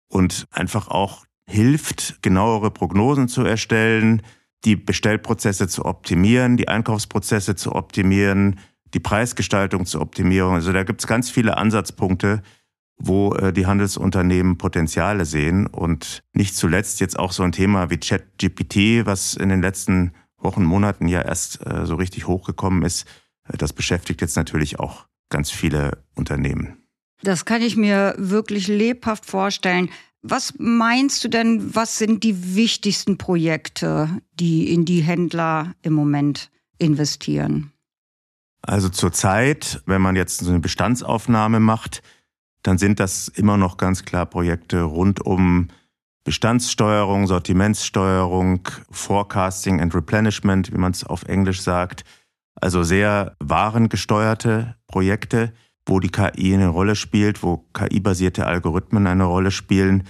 und 0.08 0.48
einfach 0.52 0.88
auch 0.88 1.27
hilft, 1.50 2.22
genauere 2.22 2.72
Prognosen 2.72 3.28
zu 3.28 3.44
erstellen, 3.44 4.22
die 4.66 4.76
Bestellprozesse 4.76 5.68
zu 5.68 5.86
optimieren, 5.86 6.58
die 6.58 6.68
Einkaufsprozesse 6.68 7.56
zu 7.56 7.74
optimieren, 7.74 8.60
die 8.94 9.00
Preisgestaltung 9.00 9.86
zu 9.86 10.02
optimieren. 10.02 10.54
Also 10.54 10.74
da 10.74 10.84
gibt 10.84 11.02
es 11.02 11.08
ganz 11.08 11.30
viele 11.30 11.58
Ansatzpunkte, 11.58 12.42
wo 12.98 13.34
äh, 13.34 13.54
die 13.54 13.66
Handelsunternehmen 13.66 14.58
Potenziale 14.58 15.26
sehen. 15.26 15.68
Und 15.68 16.24
nicht 16.34 16.56
zuletzt 16.56 17.00
jetzt 17.00 17.18
auch 17.18 17.32
so 17.32 17.44
ein 17.44 17.52
Thema 17.52 17.90
wie 17.90 17.98
ChatGPT, 17.98 19.06
was 19.06 19.36
in 19.36 19.50
den 19.50 19.62
letzten 19.62 20.14
Wochen, 20.38 20.64
Monaten 20.64 21.08
ja 21.08 21.22
erst 21.22 21.66
äh, 21.66 21.86
so 21.86 21.96
richtig 21.96 22.28
hochgekommen 22.28 22.84
ist. 22.84 23.08
Das 23.48 23.74
beschäftigt 23.74 24.22
jetzt 24.22 24.36
natürlich 24.36 24.80
auch 24.80 25.06
ganz 25.30 25.52
viele 25.52 26.04
Unternehmen. 26.16 26.84
Das 27.24 27.46
kann 27.46 27.62
ich 27.62 27.76
mir 27.78 28.14
wirklich 28.18 28.68
lebhaft 28.68 29.26
vorstellen. 29.26 29.90
Was 30.22 30.56
meinst 30.58 31.24
du 31.24 31.28
denn, 31.28 31.76
was 31.76 31.98
sind 31.98 32.24
die 32.24 32.56
wichtigsten 32.56 33.18
Projekte, 33.18 34.10
die 34.34 34.74
in 34.74 34.86
die 34.86 35.02
Händler 35.02 35.74
im 35.82 35.94
Moment 35.94 36.50
investieren? 36.78 37.72
Also 38.62 38.90
zurzeit, 38.90 39.82
wenn 39.86 40.02
man 40.02 40.16
jetzt 40.16 40.40
so 40.40 40.50
eine 40.50 40.60
Bestandsaufnahme 40.60 41.60
macht, 41.60 42.02
dann 42.64 42.78
sind 42.78 43.00
das 43.00 43.28
immer 43.30 43.56
noch 43.58 43.78
ganz 43.78 44.04
klar 44.04 44.26
Projekte 44.26 44.82
rund 44.82 45.26
um 45.26 45.70
Bestandssteuerung, 46.26 47.26
Sortimentssteuerung, 47.28 48.68
Forecasting 48.92 49.80
and 49.80 49.96
Replenishment, 49.96 50.74
wie 50.74 50.78
man 50.78 50.92
es 50.92 51.06
auf 51.06 51.24
Englisch 51.24 51.62
sagt. 51.62 52.04
Also 52.56 52.84
sehr 52.84 53.38
warengesteuerte 53.40 54.76
Projekte, 54.88 55.54
wo 55.88 56.00
die 56.00 56.10
KI 56.10 56.54
eine 56.54 56.68
Rolle 56.68 56.96
spielt, 56.96 57.44
wo 57.44 57.66
KI-basierte 57.74 58.46
Algorithmen 58.46 59.08
eine 59.08 59.26
Rolle 59.26 59.52
spielen. 59.52 60.04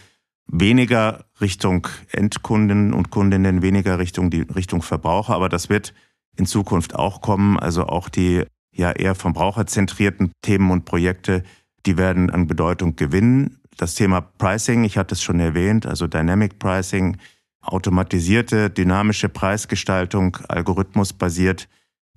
Weniger 0.48 1.26
Richtung 1.42 1.88
Endkunden 2.12 2.94
und 2.94 3.10
Kundinnen, 3.10 3.62
weniger 3.62 4.00
Richtung 4.00 4.30
die 4.30 4.42
Richtung 4.42 4.82
Verbraucher, 4.82 5.36
aber 5.36 5.50
das 5.50 5.70
wird 5.70 5.94
in 6.36 6.46
Zukunft 6.46 6.96
auch 6.96 7.22
kommen. 7.22 7.60
Also 7.60 7.86
auch 7.88 8.10
die 8.10 8.44
ja 8.72 8.92
eher 8.92 9.16
verbraucherzentrierten 9.16 10.32
Themen 10.42 10.72
und 10.72 10.86
Projekte 10.86 11.44
die 11.88 11.98
werden 11.98 12.30
an 12.30 12.48
Bedeutung 12.48 12.96
gewinnen. 12.96 13.60
Das 13.78 13.96
Thema 13.96 14.22
Pricing, 14.22 14.84
ich 14.84 14.98
hatte 14.98 15.16
es 15.16 15.24
schon 15.24 15.40
erwähnt, 15.40 15.86
also 15.86 16.06
Dynamic 16.06 16.60
Pricing, 16.60 17.18
automatisierte, 17.62 18.70
dynamische 18.70 19.30
Preisgestaltung, 19.30 20.38
algorithmusbasiert, 20.48 21.70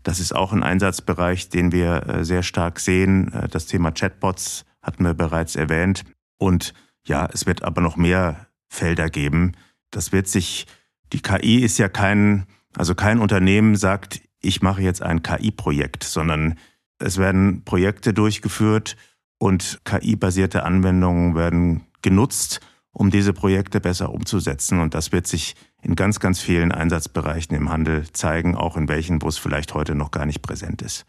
das 0.02 0.20
ist 0.20 0.34
auch 0.34 0.52
ein 0.52 0.62
Einsatzbereich, 0.62 1.48
den 1.48 1.72
wir 1.72 2.06
äh, 2.06 2.24
sehr 2.24 2.42
stark 2.42 2.80
sehen. 2.80 3.32
Äh, 3.32 3.48
das 3.48 3.66
Thema 3.66 3.90
Chatbots 3.90 4.64
hatten 4.82 5.04
wir 5.04 5.14
bereits 5.14 5.56
erwähnt. 5.56 6.04
Und 6.38 6.74
ja, 7.06 7.28
es 7.32 7.46
wird 7.46 7.62
aber 7.62 7.80
noch 7.80 7.96
mehr 7.96 8.46
Felder 8.68 9.08
geben. 9.08 9.52
Das 9.90 10.12
wird 10.12 10.28
sich, 10.28 10.66
die 11.12 11.20
KI 11.20 11.58
ist 11.58 11.78
ja 11.78 11.88
kein, 11.88 12.46
also 12.76 12.94
kein 12.94 13.18
Unternehmen 13.18 13.76
sagt, 13.76 14.20
ich 14.40 14.62
mache 14.62 14.82
jetzt 14.82 15.02
ein 15.02 15.22
KI-Projekt, 15.22 16.04
sondern 16.04 16.58
es 16.98 17.18
werden 17.18 17.64
Projekte 17.64 18.14
durchgeführt, 18.14 18.96
und 19.40 19.80
KI-basierte 19.84 20.64
Anwendungen 20.64 21.34
werden 21.34 21.86
genutzt, 22.02 22.60
um 22.92 23.10
diese 23.10 23.32
Projekte 23.32 23.80
besser 23.80 24.12
umzusetzen. 24.12 24.80
Und 24.80 24.94
das 24.94 25.12
wird 25.12 25.26
sich 25.26 25.54
in 25.82 25.96
ganz, 25.96 26.20
ganz 26.20 26.40
vielen 26.40 26.72
Einsatzbereichen 26.72 27.56
im 27.56 27.70
Handel 27.70 28.04
zeigen, 28.12 28.56
auch 28.56 28.76
in 28.76 28.88
welchen, 28.88 29.22
wo 29.22 29.28
es 29.28 29.38
vielleicht 29.38 29.74
heute 29.74 29.94
noch 29.94 30.10
gar 30.10 30.26
nicht 30.26 30.42
präsent 30.42 30.82
ist. 30.82 31.06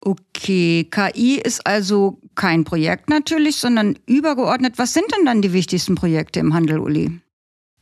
Okay, 0.00 0.88
KI 0.90 1.40
ist 1.40 1.66
also 1.66 2.20
kein 2.36 2.64
Projekt 2.64 3.10
natürlich, 3.10 3.56
sondern 3.56 3.98
übergeordnet. 4.06 4.78
Was 4.78 4.94
sind 4.94 5.06
denn 5.16 5.26
dann 5.26 5.42
die 5.42 5.52
wichtigsten 5.52 5.96
Projekte 5.96 6.38
im 6.38 6.54
Handel, 6.54 6.78
Uli? 6.78 7.20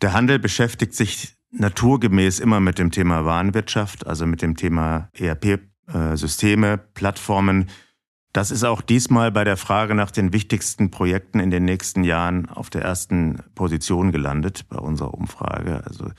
Der 0.00 0.12
Handel 0.12 0.38
beschäftigt 0.38 0.94
sich 0.94 1.34
naturgemäß 1.50 2.38
immer 2.40 2.60
mit 2.60 2.78
dem 2.78 2.90
Thema 2.90 3.24
Warenwirtschaft, 3.24 4.06
also 4.06 4.26
mit 4.26 4.42
dem 4.42 4.56
Thema 4.56 5.10
ERP-Systeme, 5.14 6.72
äh, 6.72 6.78
Plattformen, 6.78 7.68
das 8.36 8.50
ist 8.50 8.64
auch 8.64 8.82
diesmal 8.82 9.32
bei 9.32 9.44
der 9.44 9.56
Frage 9.56 9.94
nach 9.94 10.10
den 10.10 10.34
wichtigsten 10.34 10.90
Projekten 10.90 11.40
in 11.40 11.50
den 11.50 11.64
nächsten 11.64 12.04
Jahren 12.04 12.50
auf 12.50 12.68
der 12.68 12.82
ersten 12.82 13.42
Position 13.54 14.12
gelandet 14.12 14.66
bei 14.68 14.76
unserer 14.76 15.14
Umfrage. 15.14 15.82
Also 15.86 16.10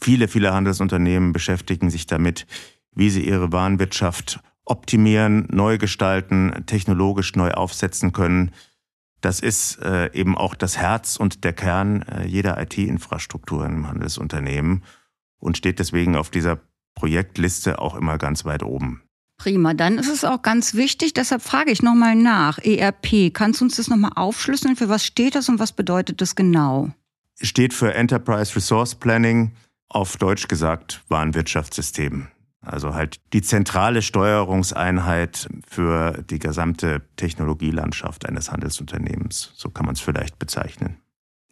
viele, 0.00 0.26
viele 0.26 0.52
Handelsunternehmen 0.52 1.32
beschäftigen 1.32 1.88
sich 1.88 2.06
damit, 2.06 2.48
wie 2.96 3.10
sie 3.10 3.24
ihre 3.24 3.52
Warenwirtschaft 3.52 4.40
optimieren, 4.64 5.46
neu 5.52 5.78
gestalten, 5.78 6.64
technologisch 6.66 7.36
neu 7.36 7.52
aufsetzen 7.52 8.12
können. 8.12 8.50
Das 9.20 9.38
ist 9.38 9.80
äh, 9.82 10.12
eben 10.14 10.36
auch 10.36 10.56
das 10.56 10.78
Herz 10.78 11.14
und 11.14 11.44
der 11.44 11.52
Kern 11.52 12.02
äh, 12.02 12.26
jeder 12.26 12.60
IT-Infrastruktur 12.60 13.64
im 13.66 13.86
Handelsunternehmen 13.86 14.82
und 15.38 15.56
steht 15.56 15.78
deswegen 15.78 16.16
auf 16.16 16.30
dieser 16.30 16.58
Projektliste 16.96 17.78
auch 17.78 17.94
immer 17.94 18.18
ganz 18.18 18.44
weit 18.44 18.64
oben. 18.64 19.04
Prima, 19.36 19.74
dann 19.74 19.98
ist 19.98 20.08
es 20.08 20.24
auch 20.24 20.42
ganz 20.42 20.74
wichtig, 20.74 21.12
deshalb 21.12 21.42
frage 21.42 21.70
ich 21.70 21.82
nochmal 21.82 22.14
nach. 22.14 22.58
ERP, 22.58 23.32
kannst 23.32 23.60
du 23.60 23.64
uns 23.64 23.76
das 23.76 23.88
nochmal 23.88 24.12
aufschlüsseln? 24.14 24.76
Für 24.76 24.88
was 24.88 25.04
steht 25.04 25.34
das 25.34 25.48
und 25.48 25.58
was 25.58 25.72
bedeutet 25.72 26.20
das 26.20 26.36
genau? 26.36 26.90
Steht 27.40 27.74
für 27.74 27.92
Enterprise 27.94 28.54
Resource 28.54 28.94
Planning, 28.94 29.52
auf 29.88 30.16
Deutsch 30.16 30.48
gesagt 30.48 31.02
Warenwirtschaftssystem. 31.08 32.28
Also 32.60 32.94
halt 32.94 33.20
die 33.32 33.42
zentrale 33.42 34.02
Steuerungseinheit 34.02 35.48
für 35.68 36.24
die 36.30 36.38
gesamte 36.38 37.02
Technologielandschaft 37.16 38.26
eines 38.26 38.50
Handelsunternehmens. 38.50 39.52
So 39.54 39.68
kann 39.68 39.86
man 39.86 39.94
es 39.94 40.00
vielleicht 40.00 40.38
bezeichnen. 40.38 40.96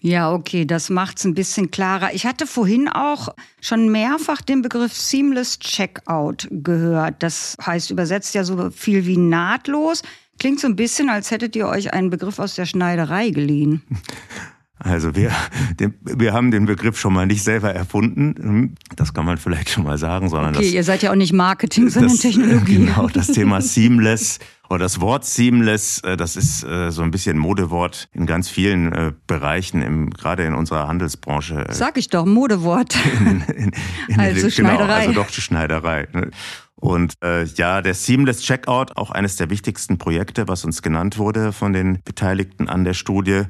Ja, 0.05 0.33
okay, 0.33 0.65
das 0.65 0.91
macht's 0.91 1.25
ein 1.25 1.35
bisschen 1.35 1.71
klarer. 1.71 2.13
Ich 2.13 2.27
hatte 2.27 2.49
vorhin 2.49 2.89
auch 2.89 3.29
schon 3.61 3.89
mehrfach 3.93 4.43
den 4.43 4.61
Begriff 4.61 4.93
Seamless 4.93 5.61
Checkout 5.61 6.49
gehört. 6.51 7.23
Das 7.23 7.57
heißt 7.65 7.93
übersetzt 7.93 8.35
ja 8.35 8.43
so 8.43 8.71
viel 8.71 9.07
wie 9.07 9.17
nahtlos. 9.17 10.03
Klingt 10.41 10.59
so 10.59 10.67
ein 10.67 10.75
bisschen, 10.75 11.09
als 11.09 11.31
hättet 11.31 11.55
ihr 11.55 11.69
euch 11.69 11.93
einen 11.93 12.11
Begriff 12.11 12.41
aus 12.41 12.57
der 12.57 12.67
Schneiderei 12.67 13.31
geliehen. 13.31 13.83
Also 14.85 15.15
wir, 15.15 15.31
den, 15.79 15.95
wir 16.03 16.33
haben 16.33 16.51
den 16.51 16.67
Begriff 16.67 16.99
schon 16.99 17.13
mal 17.13 17.27
nicht 17.27 17.45
selber 17.45 17.73
erfunden, 17.73 18.75
das 18.97 19.15
kann 19.15 19.25
man 19.25 19.39
vielleicht 19.39 19.71
schon 19.71 19.85
mal 19.85 19.97
sagen, 19.97 20.29
sondern 20.29 20.57
okay, 20.57 20.65
das, 20.65 20.73
ihr 20.73 20.83
seid 20.83 21.03
ja 21.03 21.13
auch 21.13 21.17
nicht 21.17 21.33
Marketing, 21.33 21.89
sondern 21.89 22.11
das, 22.11 22.21
Technologie. 22.21 22.73
Genau, 22.83 23.07
das 23.09 23.29
Thema 23.29 23.61
Seamless 23.61 24.41
oder 24.69 24.81
das 24.81 25.01
Wort 25.01 25.25
Seamless, 25.25 26.01
äh, 26.01 26.17
das 26.17 26.35
ist 26.35 26.65
äh, 26.65 26.91
so 26.91 27.03
ein 27.03 27.11
bisschen 27.11 27.39
Modewort 27.39 28.09
in 28.13 28.27
ganz 28.27 28.49
vielen 28.49 28.93
äh, 28.93 29.13
Bereichen, 29.27 29.83
im, 29.83 30.11
gerade 30.11 30.45
in 30.45 30.55
unserer 30.55 30.89
Handelsbranche. 30.89 31.67
Sag 31.71 31.97
ich 31.97 32.09
doch, 32.09 32.25
Modewort. 32.25 32.97
In, 33.21 33.43
in, 33.43 33.73
in 34.09 34.21
also 34.21 34.41
genau, 34.41 34.51
Schneiderei. 34.51 34.95
Also 34.95 35.13
doch 35.13 35.31
die 35.31 35.41
Schneiderei. 35.41 36.09
Ne? 36.13 36.31
Und 36.75 37.15
äh, 37.23 37.45
ja, 37.45 37.83
der 37.83 37.95
Seamless 37.95 38.41
Checkout, 38.41 38.97
auch 38.97 39.11
eines 39.11 39.37
der 39.37 39.51
wichtigsten 39.51 39.99
Projekte, 39.99 40.49
was 40.49 40.65
uns 40.65 40.83
genannt 40.83 41.19
wurde 41.19 41.53
von 41.53 41.73
den 41.73 42.03
Beteiligten 42.03 42.69
an 42.69 42.83
der 42.83 42.95
Studie. 42.95 43.43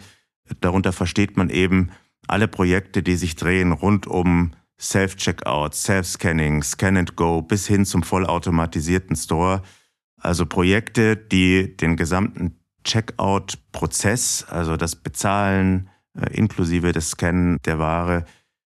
Darunter 0.61 0.92
versteht 0.92 1.37
man 1.37 1.50
eben 1.50 1.90
alle 2.28 2.49
Projekte, 2.49 3.02
die 3.02 3.16
sich 3.16 3.37
drehen 3.37 3.73
rund 3.73 4.06
um 4.06 4.52
Self-Checkout, 4.80 5.75
Self-Scanning, 5.75 6.62
Scan 6.62 6.97
and 6.97 7.16
Go 7.16 7.42
bis 7.42 7.66
hin 7.66 7.85
zum 7.85 8.02
vollautomatisierten 8.02 9.16
Store 9.16 9.62
also 10.23 10.47
Projekte, 10.47 11.16
die 11.16 11.76
den 11.76 11.97
gesamten 11.97 12.56
Checkout-Prozess, 12.85 14.47
also 14.49 14.76
das 14.76 14.97
Bezahlen 14.97 15.88
äh, 16.18 16.32
inklusive 16.35 16.92
des 16.92 17.11
Scannen 17.11 17.59
der 17.64 17.78
Ware, 17.78 18.25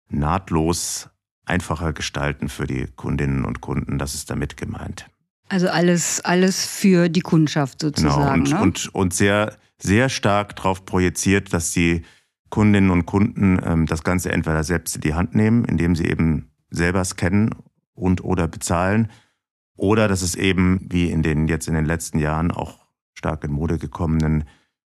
nahtlos 0.08 1.08
einfacher 1.44 1.92
gestalten 1.92 2.48
für 2.48 2.66
die 2.66 2.86
Kundinnen 2.94 3.44
und 3.44 3.60
Kunden. 3.60 3.98
Das 3.98 4.14
ist 4.14 4.30
damit 4.30 4.56
gemeint. 4.56 5.06
Also 5.48 5.68
alles, 5.68 6.20
alles 6.24 6.66
für 6.66 7.08
die 7.08 7.20
Kundschaft 7.20 7.80
sozusagen. 7.80 8.44
Genau, 8.44 8.56
und, 8.56 8.60
ne? 8.60 8.60
und, 8.60 8.94
und 8.94 9.14
sehr, 9.14 9.56
sehr 9.78 10.08
stark 10.08 10.56
darauf 10.56 10.84
projiziert, 10.84 11.52
dass 11.52 11.72
die 11.72 12.02
Kundinnen 12.48 12.90
und 12.90 13.06
Kunden 13.06 13.60
ähm, 13.64 13.86
das 13.86 14.04
Ganze 14.04 14.32
entweder 14.32 14.64
selbst 14.64 14.96
in 14.96 15.00
die 15.02 15.14
Hand 15.14 15.34
nehmen, 15.34 15.64
indem 15.64 15.94
sie 15.94 16.06
eben 16.06 16.50
selber 16.70 17.04
scannen 17.04 17.54
und 17.94 18.24
oder 18.24 18.48
bezahlen, 18.48 19.10
oder 19.76 20.08
dass 20.08 20.22
es 20.22 20.34
eben, 20.34 20.86
wie 20.90 21.10
in 21.10 21.22
den 21.22 21.48
jetzt 21.48 21.68
in 21.68 21.74
den 21.74 21.84
letzten 21.84 22.18
Jahren 22.18 22.50
auch 22.50 22.86
stark 23.12 23.44
in 23.44 23.52
Mode 23.52 23.78
gekommenen 23.78 24.44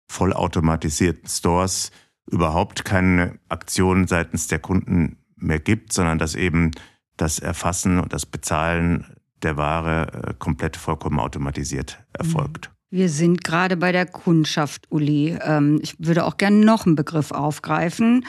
vollautomatisierten 0.07 1.29
Stores 1.29 1.91
überhaupt 2.31 2.85
keine 2.85 3.39
Aktion 3.49 4.07
seitens 4.07 4.47
der 4.47 4.59
Kunden 4.59 5.19
mehr 5.37 5.61
gibt, 5.61 5.93
sondern 5.93 6.19
dass 6.19 6.35
eben 6.35 6.71
das 7.17 7.39
Erfassen 7.39 7.99
und 7.99 8.13
das 8.13 8.27
Bezahlen 8.27 9.05
der 9.43 9.57
Ware 9.57 10.13
äh, 10.13 10.35
komplett 10.39 10.77
vollkommen 10.77 11.21
automatisiert 11.21 12.05
erfolgt. 12.13 12.71
Wir 12.91 13.11
sind 13.11 13.45
gerade 13.45 13.77
bei 13.77 13.93
der 13.93 14.07
Kundschaft, 14.07 14.87
Uli. 14.91 15.37
Ähm, 15.43 15.79
ich 15.83 15.95
würde 15.99 16.25
auch 16.25 16.37
gerne 16.39 16.65
noch 16.65 16.87
einen 16.87 16.97
Begriff 16.97 17.33
aufgreifen. 17.33 18.25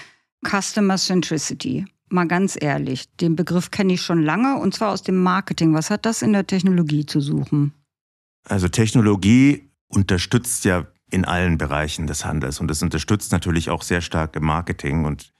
Customer 0.45 0.97
Centricity. 0.97 1.85
Mal 2.09 2.27
ganz 2.27 2.57
ehrlich, 2.59 3.05
den 3.17 3.35
Begriff 3.35 3.71
kenne 3.71 3.93
ich 3.93 4.01
schon 4.01 4.23
lange 4.23 4.57
und 4.57 4.73
zwar 4.73 4.91
aus 4.91 5.03
dem 5.03 5.21
Marketing. 5.21 5.73
Was 5.73 5.89
hat 5.89 6.05
das 6.05 6.21
in 6.21 6.33
der 6.33 6.47
Technologie 6.47 7.05
zu 7.05 7.21
suchen? 7.21 7.73
Also 8.45 8.67
Technologie 8.67 9.69
unterstützt 9.87 10.65
ja 10.65 10.87
in 11.11 11.25
allen 11.25 11.57
Bereichen 11.57 12.07
des 12.07 12.25
Handels 12.25 12.59
und 12.59 12.69
es 12.71 12.81
unterstützt 12.81 13.31
natürlich 13.31 13.69
auch 13.69 13.83
sehr 13.83 14.01
stark 14.01 14.35
im 14.35 14.45
Marketing. 14.45 15.05
Und 15.05 15.31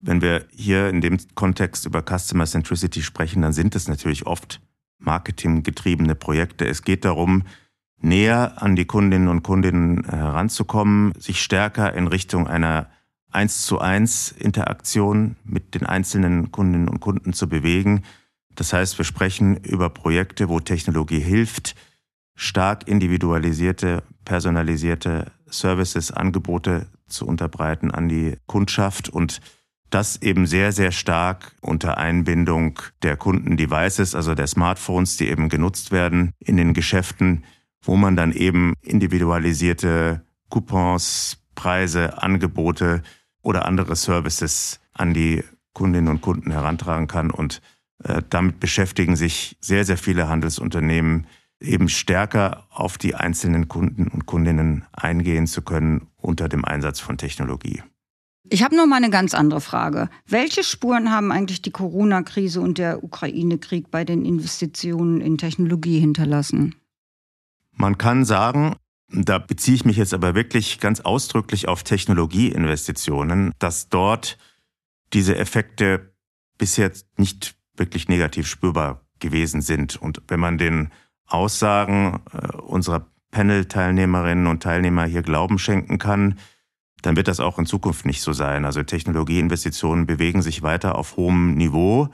wenn 0.00 0.20
wir 0.20 0.46
hier 0.50 0.88
in 0.88 1.00
dem 1.00 1.18
Kontext 1.34 1.86
über 1.86 2.02
Customer 2.02 2.46
Centricity 2.46 3.02
sprechen, 3.02 3.42
dann 3.42 3.52
sind 3.52 3.74
es 3.74 3.88
natürlich 3.88 4.26
oft 4.26 4.60
marketinggetriebene 4.98 6.14
Projekte. 6.14 6.66
Es 6.66 6.82
geht 6.82 7.04
darum, 7.04 7.44
näher 8.00 8.62
an 8.62 8.76
die 8.76 8.84
Kundinnen 8.84 9.28
und 9.28 9.42
Kundinnen 9.42 10.04
heranzukommen, 10.04 11.12
sich 11.18 11.42
stärker 11.42 11.92
in 11.94 12.06
Richtung 12.06 12.46
einer 12.46 12.88
eins 13.30 13.62
zu 13.62 13.78
eins 13.80 14.32
Interaktion 14.32 15.36
mit 15.44 15.74
den 15.74 15.84
einzelnen 15.84 16.50
Kundinnen 16.50 16.88
und 16.88 17.00
Kunden 17.00 17.32
zu 17.32 17.48
bewegen. 17.48 18.02
Das 18.54 18.72
heißt, 18.72 18.98
wir 18.98 19.04
sprechen 19.04 19.56
über 19.56 19.90
Projekte, 19.90 20.48
wo 20.48 20.60
Technologie 20.60 21.20
hilft, 21.20 21.74
stark 22.34 22.88
individualisierte, 22.88 24.02
personalisierte 24.24 25.32
Services, 25.46 26.10
Angebote 26.10 26.86
zu 27.06 27.26
unterbreiten 27.26 27.90
an 27.90 28.08
die 28.08 28.36
Kundschaft 28.46 29.08
und 29.08 29.40
das 29.90 30.20
eben 30.20 30.46
sehr, 30.46 30.72
sehr 30.72 30.92
stark 30.92 31.54
unter 31.60 31.96
Einbindung 31.96 32.78
der 33.02 33.16
Kundendevices, 33.16 34.14
also 34.14 34.34
der 34.34 34.46
Smartphones, 34.46 35.16
die 35.16 35.28
eben 35.28 35.48
genutzt 35.48 35.92
werden 35.92 36.32
in 36.38 36.56
den 36.56 36.74
Geschäften, 36.74 37.44
wo 37.82 37.96
man 37.96 38.16
dann 38.16 38.32
eben 38.32 38.74
individualisierte 38.82 40.22
Coupons, 40.48 41.38
Preise, 41.54 42.22
Angebote 42.22 43.02
oder 43.42 43.66
andere 43.66 43.96
Services 43.96 44.80
an 44.92 45.14
die 45.14 45.42
Kundinnen 45.72 46.08
und 46.08 46.20
Kunden 46.20 46.50
herantragen 46.50 47.06
kann. 47.06 47.30
Und 47.30 47.60
äh, 48.04 48.22
damit 48.30 48.60
beschäftigen 48.60 49.16
sich 49.16 49.56
sehr, 49.60 49.84
sehr 49.84 49.98
viele 49.98 50.28
Handelsunternehmen, 50.28 51.26
eben 51.60 51.88
stärker 51.88 52.66
auf 52.70 52.98
die 52.98 53.14
einzelnen 53.14 53.68
Kunden 53.68 54.08
und 54.08 54.26
Kundinnen 54.26 54.84
eingehen 54.92 55.46
zu 55.46 55.62
können 55.62 56.06
unter 56.16 56.48
dem 56.48 56.64
Einsatz 56.64 57.00
von 57.00 57.18
Technologie. 57.18 57.82
Ich 58.50 58.62
habe 58.62 58.76
noch 58.76 58.86
mal 58.86 58.96
eine 58.96 59.10
ganz 59.10 59.34
andere 59.34 59.60
Frage. 59.60 60.08
Welche 60.26 60.64
Spuren 60.64 61.10
haben 61.10 61.32
eigentlich 61.32 61.60
die 61.60 61.70
Corona-Krise 61.70 62.60
und 62.60 62.78
der 62.78 63.04
Ukraine-Krieg 63.04 63.90
bei 63.90 64.04
den 64.04 64.24
Investitionen 64.24 65.20
in 65.20 65.36
Technologie 65.36 65.98
hinterlassen? 65.98 66.74
Man 67.78 67.96
kann 67.96 68.24
sagen, 68.24 68.74
da 69.08 69.38
beziehe 69.38 69.76
ich 69.76 69.84
mich 69.84 69.96
jetzt 69.96 70.12
aber 70.12 70.34
wirklich 70.34 70.80
ganz 70.80 71.00
ausdrücklich 71.00 71.68
auf 71.68 71.84
Technologieinvestitionen, 71.84 73.52
dass 73.60 73.88
dort 73.88 74.36
diese 75.12 75.36
Effekte 75.36 76.12
bisher 76.58 76.90
nicht 77.16 77.54
wirklich 77.76 78.08
negativ 78.08 78.48
spürbar 78.48 79.06
gewesen 79.20 79.62
sind. 79.62 79.96
Und 79.96 80.22
wenn 80.26 80.40
man 80.40 80.58
den 80.58 80.90
Aussagen 81.26 82.20
äh, 82.32 82.56
unserer 82.56 83.06
Panel-Teilnehmerinnen 83.30 84.48
und 84.48 84.62
Teilnehmer 84.62 85.04
hier 85.04 85.22
Glauben 85.22 85.58
schenken 85.58 85.98
kann, 85.98 86.38
dann 87.02 87.14
wird 87.14 87.28
das 87.28 87.38
auch 87.38 87.60
in 87.60 87.66
Zukunft 87.66 88.06
nicht 88.06 88.22
so 88.22 88.32
sein. 88.32 88.64
Also 88.64 88.82
Technologieinvestitionen 88.82 90.06
bewegen 90.06 90.42
sich 90.42 90.62
weiter 90.62 90.96
auf 90.96 91.16
hohem 91.16 91.54
Niveau, 91.54 92.08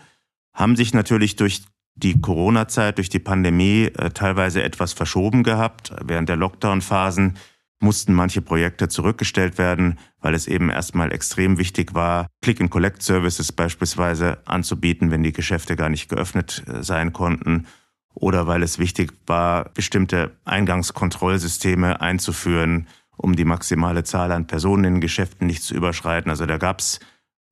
haben 0.52 0.76
sich 0.76 0.92
natürlich 0.92 1.36
durch 1.36 1.62
die 1.96 2.20
Corona-Zeit, 2.20 2.98
durch 2.98 3.08
die 3.08 3.18
Pandemie 3.18 3.84
äh, 3.84 4.10
teilweise 4.10 4.62
etwas 4.62 4.92
verschoben 4.92 5.42
gehabt. 5.42 5.92
Während 6.04 6.28
der 6.28 6.36
Lockdown-Phasen 6.36 7.34
mussten 7.80 8.14
manche 8.14 8.40
Projekte 8.40 8.88
zurückgestellt 8.88 9.58
werden, 9.58 9.98
weil 10.20 10.34
es 10.34 10.46
eben 10.46 10.70
erstmal 10.70 11.12
extrem 11.12 11.58
wichtig 11.58 11.94
war, 11.94 12.28
Click-and-Collect-Services 12.42 13.52
beispielsweise 13.52 14.38
anzubieten, 14.46 15.10
wenn 15.10 15.22
die 15.22 15.32
Geschäfte 15.32 15.76
gar 15.76 15.88
nicht 15.88 16.08
geöffnet 16.08 16.64
äh, 16.66 16.82
sein 16.82 17.12
konnten 17.12 17.66
oder 18.14 18.46
weil 18.46 18.62
es 18.62 18.78
wichtig 18.78 19.12
war, 19.26 19.70
bestimmte 19.70 20.36
Eingangskontrollsysteme 20.44 22.00
einzuführen, 22.00 22.86
um 23.16 23.36
die 23.36 23.44
maximale 23.44 24.04
Zahl 24.04 24.32
an 24.32 24.46
Personen 24.46 24.84
in 24.84 25.00
Geschäften 25.00 25.46
nicht 25.46 25.62
zu 25.62 25.74
überschreiten. 25.74 26.30
Also 26.30 26.46
da 26.46 26.58
gab 26.58 26.78
es 26.78 27.00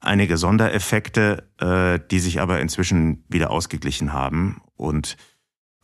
einige 0.03 0.37
Sondereffekte, 0.37 1.49
äh, 1.59 1.99
die 2.11 2.19
sich 2.19 2.41
aber 2.41 2.61
inzwischen 2.61 3.25
wieder 3.29 3.51
ausgeglichen 3.51 4.12
haben. 4.12 4.61
Und 4.77 5.17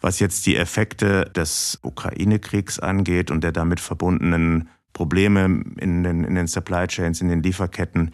was 0.01 0.21
jetzt 0.21 0.47
die 0.47 0.57
Effekte 0.57 1.25
des 1.35 1.79
Ukraine-Kriegs 1.83 2.79
angeht 2.79 3.31
und 3.31 3.43
der 3.43 3.53
damit 3.53 3.81
verbundenen 3.81 4.69
Probleme 4.93 5.65
in 5.79 6.03
den, 6.03 6.25
in 6.25 6.35
den 6.35 6.47
Supply 6.47 6.87
Chains, 6.87 7.21
in 7.21 7.29
den 7.29 7.43
Lieferketten, 7.43 8.13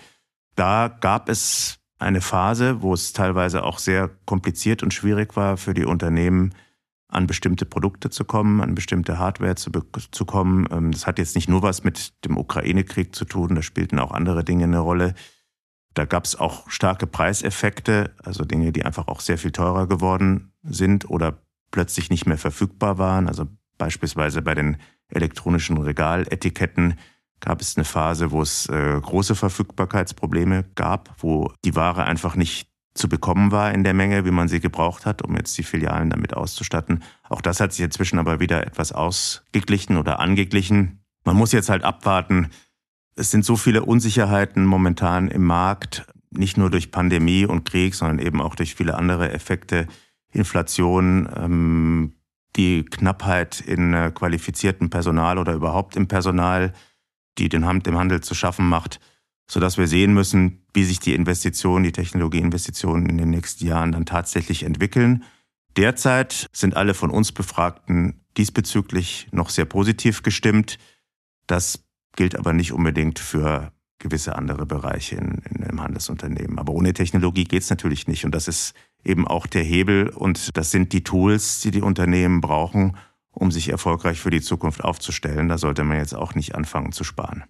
da 0.56 0.88
gab 0.88 1.28
es 1.28 1.78
eine 1.98 2.20
Phase, 2.20 2.82
wo 2.82 2.92
es 2.94 3.12
teilweise 3.12 3.62
auch 3.62 3.78
sehr 3.78 4.10
kompliziert 4.26 4.82
und 4.82 4.92
schwierig 4.92 5.36
war 5.36 5.56
für 5.56 5.74
die 5.74 5.84
Unternehmen, 5.84 6.54
an 7.08 7.26
bestimmte 7.26 7.64
Produkte 7.64 8.10
zu 8.10 8.24
kommen, 8.24 8.60
an 8.60 8.74
bestimmte 8.74 9.18
Hardware 9.18 9.54
zu, 9.54 9.70
zu 10.10 10.24
kommen. 10.24 10.66
Ähm, 10.70 10.90
das 10.90 11.06
hat 11.06 11.18
jetzt 11.18 11.36
nicht 11.36 11.48
nur 11.48 11.62
was 11.62 11.84
mit 11.84 12.12
dem 12.24 12.36
Ukraine-Krieg 12.36 13.14
zu 13.14 13.24
tun, 13.24 13.54
da 13.54 13.62
spielten 13.62 13.98
auch 13.98 14.10
andere 14.10 14.44
Dinge 14.44 14.64
eine 14.64 14.80
Rolle. 14.80 15.14
Da 15.94 16.04
gab 16.04 16.24
es 16.24 16.36
auch 16.36 16.68
starke 16.70 17.06
Preiseffekte, 17.06 18.14
also 18.22 18.44
Dinge, 18.44 18.72
die 18.72 18.84
einfach 18.84 19.08
auch 19.08 19.20
sehr 19.20 19.38
viel 19.38 19.52
teurer 19.52 19.86
geworden 19.86 20.52
sind 20.62 21.08
oder 21.08 21.38
plötzlich 21.70 22.10
nicht 22.10 22.26
mehr 22.26 22.38
verfügbar 22.38 22.98
waren. 22.98 23.28
Also 23.28 23.46
beispielsweise 23.78 24.42
bei 24.42 24.54
den 24.54 24.76
elektronischen 25.08 25.78
Regaletiketten 25.78 26.98
gab 27.40 27.60
es 27.60 27.76
eine 27.76 27.84
Phase, 27.84 28.30
wo 28.30 28.42
es 28.42 28.68
äh, 28.68 29.00
große 29.00 29.34
Verfügbarkeitsprobleme 29.34 30.64
gab, 30.74 31.14
wo 31.18 31.52
die 31.64 31.76
Ware 31.76 32.04
einfach 32.04 32.36
nicht 32.36 32.68
zu 32.94 33.08
bekommen 33.08 33.50
war 33.50 33.72
in 33.72 33.84
der 33.84 33.94
Menge, 33.94 34.24
wie 34.24 34.30
man 34.30 34.48
sie 34.48 34.60
gebraucht 34.60 35.04
hat, 35.04 35.22
um 35.22 35.36
jetzt 35.36 35.58
die 35.58 35.64
Filialen 35.64 36.10
damit 36.10 36.34
auszustatten. 36.34 37.02
Auch 37.28 37.40
das 37.40 37.60
hat 37.60 37.72
sich 37.72 37.84
inzwischen 37.84 38.18
aber 38.18 38.40
wieder 38.40 38.66
etwas 38.66 38.92
ausgeglichen 38.92 39.96
oder 39.96 40.20
angeglichen. 40.20 41.04
Man 41.24 41.36
muss 41.36 41.52
jetzt 41.52 41.68
halt 41.68 41.82
abwarten. 41.82 42.50
Es 43.16 43.30
sind 43.30 43.44
so 43.44 43.56
viele 43.56 43.84
Unsicherheiten 43.84 44.66
momentan 44.66 45.28
im 45.28 45.44
Markt, 45.44 46.06
nicht 46.30 46.56
nur 46.56 46.70
durch 46.70 46.90
Pandemie 46.90 47.46
und 47.46 47.64
Krieg, 47.64 47.94
sondern 47.94 48.18
eben 48.18 48.40
auch 48.40 48.56
durch 48.56 48.74
viele 48.74 48.96
andere 48.96 49.32
Effekte, 49.32 49.86
Inflation, 50.32 51.28
ähm, 51.36 52.14
die 52.56 52.84
Knappheit 52.84 53.60
in 53.60 53.94
äh, 53.94 54.12
qualifiziertem 54.12 54.90
Personal 54.90 55.38
oder 55.38 55.54
überhaupt 55.54 55.96
im 55.96 56.08
Personal, 56.08 56.72
die 57.38 57.48
den 57.48 57.66
Hand, 57.66 57.86
dem 57.86 57.96
Handel 57.96 58.20
zu 58.20 58.34
schaffen 58.34 58.68
macht, 58.68 59.00
sodass 59.48 59.78
wir 59.78 59.86
sehen 59.86 60.14
müssen, 60.14 60.64
wie 60.72 60.84
sich 60.84 61.00
die 61.00 61.14
Investitionen, 61.14 61.84
die 61.84 61.92
Technologieinvestitionen 61.92 63.06
in 63.06 63.18
den 63.18 63.30
nächsten 63.30 63.66
Jahren 63.66 63.92
dann 63.92 64.06
tatsächlich 64.06 64.64
entwickeln. 64.64 65.24
Derzeit 65.76 66.48
sind 66.52 66.76
alle 66.76 66.94
von 66.94 67.10
uns 67.10 67.32
Befragten 67.32 68.24
diesbezüglich 68.36 69.28
noch 69.32 69.50
sehr 69.50 69.64
positiv 69.64 70.22
gestimmt. 70.22 70.78
Das 71.46 71.83
gilt 72.16 72.36
aber 72.36 72.52
nicht 72.52 72.72
unbedingt 72.72 73.18
für 73.18 73.72
gewisse 73.98 74.36
andere 74.36 74.66
Bereiche 74.66 75.16
in, 75.16 75.42
in 75.50 75.64
einem 75.64 75.82
Handelsunternehmen. 75.82 76.58
Aber 76.58 76.72
ohne 76.72 76.92
Technologie 76.92 77.44
geht 77.44 77.62
es 77.62 77.70
natürlich 77.70 78.06
nicht. 78.06 78.24
Und 78.24 78.34
das 78.34 78.48
ist 78.48 78.74
eben 79.04 79.26
auch 79.26 79.46
der 79.46 79.62
Hebel 79.62 80.08
und 80.08 80.56
das 80.56 80.70
sind 80.70 80.92
die 80.92 81.04
Tools, 81.04 81.60
die 81.60 81.70
die 81.70 81.82
Unternehmen 81.82 82.40
brauchen, 82.40 82.96
um 83.30 83.50
sich 83.50 83.68
erfolgreich 83.68 84.20
für 84.20 84.30
die 84.30 84.42
Zukunft 84.42 84.84
aufzustellen. 84.84 85.48
Da 85.48 85.58
sollte 85.58 85.84
man 85.84 85.98
jetzt 85.98 86.14
auch 86.14 86.34
nicht 86.34 86.54
anfangen 86.54 86.92
zu 86.92 87.04
sparen. 87.04 87.44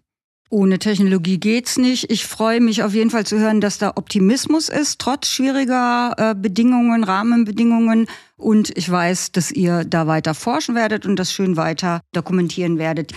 Ohne 0.51 0.79
Technologie 0.79 1.41
geht's 1.41 1.79
nicht. 1.79 2.11
Ich 2.13 2.27
freue 2.27 2.61
mich 2.61 2.83
auf 2.83 2.95
jeden 2.95 3.11
Fall 3.11 3.27
zu 3.27 3.39
hören, 3.39 3.61
dass 3.61 3.79
da 3.79 3.93
Optimismus 3.97 4.69
ist, 4.69 5.01
trotz 5.01 5.29
schwieriger 5.29 6.15
äh, 6.17 6.35
Bedingungen, 6.37 7.03
Rahmenbedingungen. 7.03 8.07
Und 8.37 8.77
ich 8.77 8.89
weiß, 8.89 9.33
dass 9.33 9.51
ihr 9.51 9.85
da 9.85 10.07
weiter 10.07 10.35
forschen 10.35 10.75
werdet 10.75 11.07
und 11.07 11.17
das 11.17 11.33
schön 11.33 11.57
weiter 11.57 12.03
dokumentieren 12.13 12.79
werdet. 12.79 13.13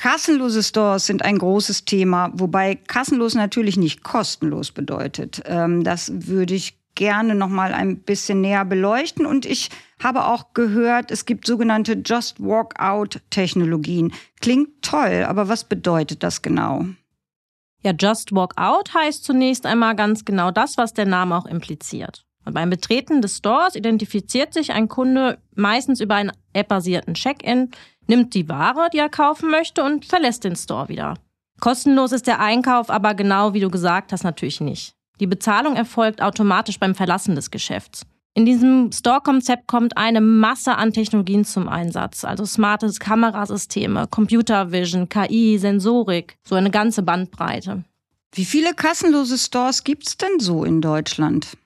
Kassenlose 0.00 0.62
Stores 0.62 1.04
sind 1.04 1.26
ein 1.26 1.36
großes 1.36 1.84
Thema, 1.84 2.30
wobei 2.32 2.74
kassenlos 2.74 3.34
natürlich 3.34 3.76
nicht 3.76 4.02
kostenlos 4.02 4.72
bedeutet. 4.72 5.42
Ähm, 5.44 5.84
das 5.84 6.10
würde 6.26 6.54
ich 6.54 6.78
gerne 6.94 7.34
noch 7.34 7.50
mal 7.50 7.74
ein 7.74 7.98
bisschen 7.98 8.40
näher 8.40 8.64
beleuchten 8.64 9.26
und 9.26 9.44
ich 9.44 9.68
Habe 10.02 10.24
auch 10.24 10.54
gehört, 10.54 11.10
es 11.10 11.26
gibt 11.26 11.46
sogenannte 11.46 12.00
Just 12.02 12.40
Walk 12.40 12.80
Out 12.80 13.20
Technologien. 13.28 14.14
Klingt 14.40 14.80
toll, 14.80 15.26
aber 15.28 15.48
was 15.48 15.64
bedeutet 15.64 16.22
das 16.22 16.40
genau? 16.40 16.86
Ja, 17.82 17.92
Just 17.92 18.34
Walk 18.34 18.54
Out 18.56 18.94
heißt 18.94 19.22
zunächst 19.22 19.66
einmal 19.66 19.94
ganz 19.94 20.24
genau 20.24 20.50
das, 20.50 20.78
was 20.78 20.94
der 20.94 21.04
Name 21.04 21.36
auch 21.36 21.44
impliziert. 21.44 22.24
beim 22.46 22.70
Betreten 22.70 23.20
des 23.20 23.36
Stores 23.36 23.74
identifiziert 23.74 24.54
sich 24.54 24.72
ein 24.72 24.88
Kunde 24.88 25.38
meistens 25.54 26.00
über 26.00 26.14
einen 26.14 26.32
App-basierten 26.54 27.12
Check-in, 27.12 27.70
nimmt 28.10 28.34
die 28.34 28.48
Ware, 28.48 28.88
die 28.92 28.98
er 28.98 29.08
kaufen 29.08 29.50
möchte 29.50 29.82
und 29.82 30.04
verlässt 30.04 30.44
den 30.44 30.56
Store 30.56 30.88
wieder. 30.88 31.14
Kostenlos 31.60 32.12
ist 32.12 32.26
der 32.26 32.40
Einkauf 32.40 32.90
aber 32.90 33.14
genau 33.14 33.54
wie 33.54 33.60
du 33.60 33.70
gesagt 33.70 34.12
hast 34.12 34.24
natürlich 34.24 34.60
nicht. 34.60 34.94
Die 35.20 35.26
Bezahlung 35.26 35.76
erfolgt 35.76 36.20
automatisch 36.20 36.78
beim 36.78 36.94
Verlassen 36.94 37.34
des 37.34 37.50
Geschäfts. 37.50 38.06
In 38.34 38.46
diesem 38.46 38.90
Store-Konzept 38.92 39.66
kommt 39.66 39.96
eine 39.96 40.20
Masse 40.20 40.76
an 40.76 40.92
Technologien 40.92 41.44
zum 41.44 41.68
Einsatz, 41.68 42.24
also 42.24 42.44
smarte 42.46 42.90
Kamerasysteme, 42.92 44.06
Computer 44.08 44.72
Vision, 44.72 45.08
KI, 45.08 45.58
Sensorik, 45.58 46.36
so 46.46 46.54
eine 46.54 46.70
ganze 46.70 47.02
Bandbreite. 47.02 47.84
Wie 48.32 48.44
viele 48.44 48.72
kassenlose 48.74 49.36
Stores 49.36 49.84
gibt 49.84 50.06
es 50.06 50.16
denn 50.16 50.38
so 50.38 50.64
in 50.64 50.80
Deutschland? 50.80 51.56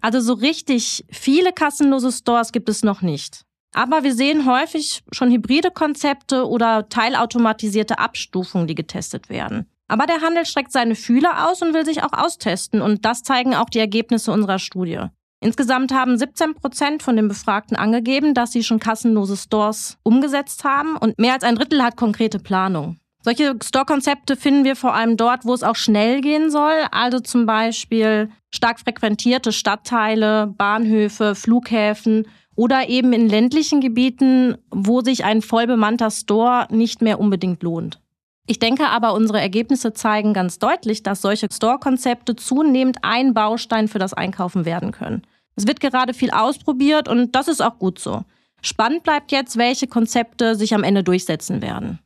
Also 0.00 0.20
so 0.20 0.34
richtig 0.34 1.04
viele 1.10 1.52
kassenlose 1.52 2.12
Stores 2.12 2.52
gibt 2.52 2.68
es 2.68 2.82
noch 2.82 3.00
nicht. 3.02 3.44
Aber 3.72 4.02
wir 4.04 4.14
sehen 4.14 4.46
häufig 4.46 5.02
schon 5.12 5.30
hybride 5.30 5.70
Konzepte 5.70 6.46
oder 6.46 6.88
teilautomatisierte 6.88 7.98
Abstufungen, 7.98 8.66
die 8.66 8.74
getestet 8.74 9.28
werden. 9.28 9.66
Aber 9.88 10.06
der 10.06 10.20
Handel 10.20 10.46
streckt 10.46 10.72
seine 10.72 10.94
Fühler 10.94 11.48
aus 11.48 11.62
und 11.62 11.74
will 11.74 11.84
sich 11.84 12.02
auch 12.02 12.12
austesten 12.12 12.80
und 12.80 13.04
das 13.04 13.22
zeigen 13.22 13.54
auch 13.54 13.68
die 13.68 13.78
Ergebnisse 13.78 14.32
unserer 14.32 14.58
Studie. 14.58 15.00
Insgesamt 15.40 15.92
haben 15.92 16.16
17 16.16 16.54
Prozent 16.54 17.02
von 17.02 17.16
den 17.16 17.28
Befragten 17.28 17.76
angegeben, 17.76 18.32
dass 18.32 18.52
sie 18.52 18.62
schon 18.62 18.78
kassenlose 18.78 19.36
Stores 19.36 19.98
umgesetzt 20.04 20.64
haben 20.64 20.96
und 20.96 21.18
mehr 21.18 21.34
als 21.34 21.42
ein 21.42 21.56
Drittel 21.56 21.82
hat 21.82 21.96
konkrete 21.96 22.38
Planung. 22.38 22.98
Solche 23.24 23.56
Store-Konzepte 23.62 24.36
finden 24.36 24.64
wir 24.64 24.76
vor 24.76 24.94
allem 24.94 25.16
dort, 25.16 25.44
wo 25.44 25.54
es 25.54 25.62
auch 25.62 25.76
schnell 25.76 26.20
gehen 26.20 26.50
soll, 26.50 26.86
also 26.90 27.20
zum 27.20 27.46
Beispiel 27.46 28.30
stark 28.50 28.80
frequentierte 28.80 29.52
Stadtteile, 29.52 30.46
Bahnhöfe, 30.56 31.34
Flughäfen 31.34 32.26
oder 32.54 32.88
eben 32.88 33.12
in 33.12 33.28
ländlichen 33.28 33.80
Gebieten, 33.80 34.56
wo 34.70 35.00
sich 35.00 35.24
ein 35.24 35.42
vollbemannter 35.42 36.10
Store 36.10 36.66
nicht 36.70 37.02
mehr 37.02 37.18
unbedingt 37.18 37.62
lohnt. 37.62 38.00
Ich 38.46 38.58
denke 38.58 38.88
aber, 38.88 39.14
unsere 39.14 39.40
Ergebnisse 39.40 39.92
zeigen 39.92 40.34
ganz 40.34 40.58
deutlich, 40.58 41.02
dass 41.02 41.22
solche 41.22 41.48
Store-Konzepte 41.50 42.34
zunehmend 42.36 42.98
ein 43.02 43.34
Baustein 43.34 43.88
für 43.88 43.98
das 43.98 44.14
Einkaufen 44.14 44.64
werden 44.64 44.90
können. 44.90 45.22
Es 45.54 45.66
wird 45.66 45.80
gerade 45.80 46.14
viel 46.14 46.30
ausprobiert 46.30 47.08
und 47.08 47.34
das 47.34 47.48
ist 47.48 47.62
auch 47.62 47.78
gut 47.78 47.98
so. 47.98 48.24
Spannend 48.60 49.02
bleibt 49.02 49.32
jetzt, 49.32 49.56
welche 49.56 49.86
Konzepte 49.86 50.54
sich 50.56 50.74
am 50.74 50.82
Ende 50.82 51.02
durchsetzen 51.02 51.62
werden. 51.62 51.98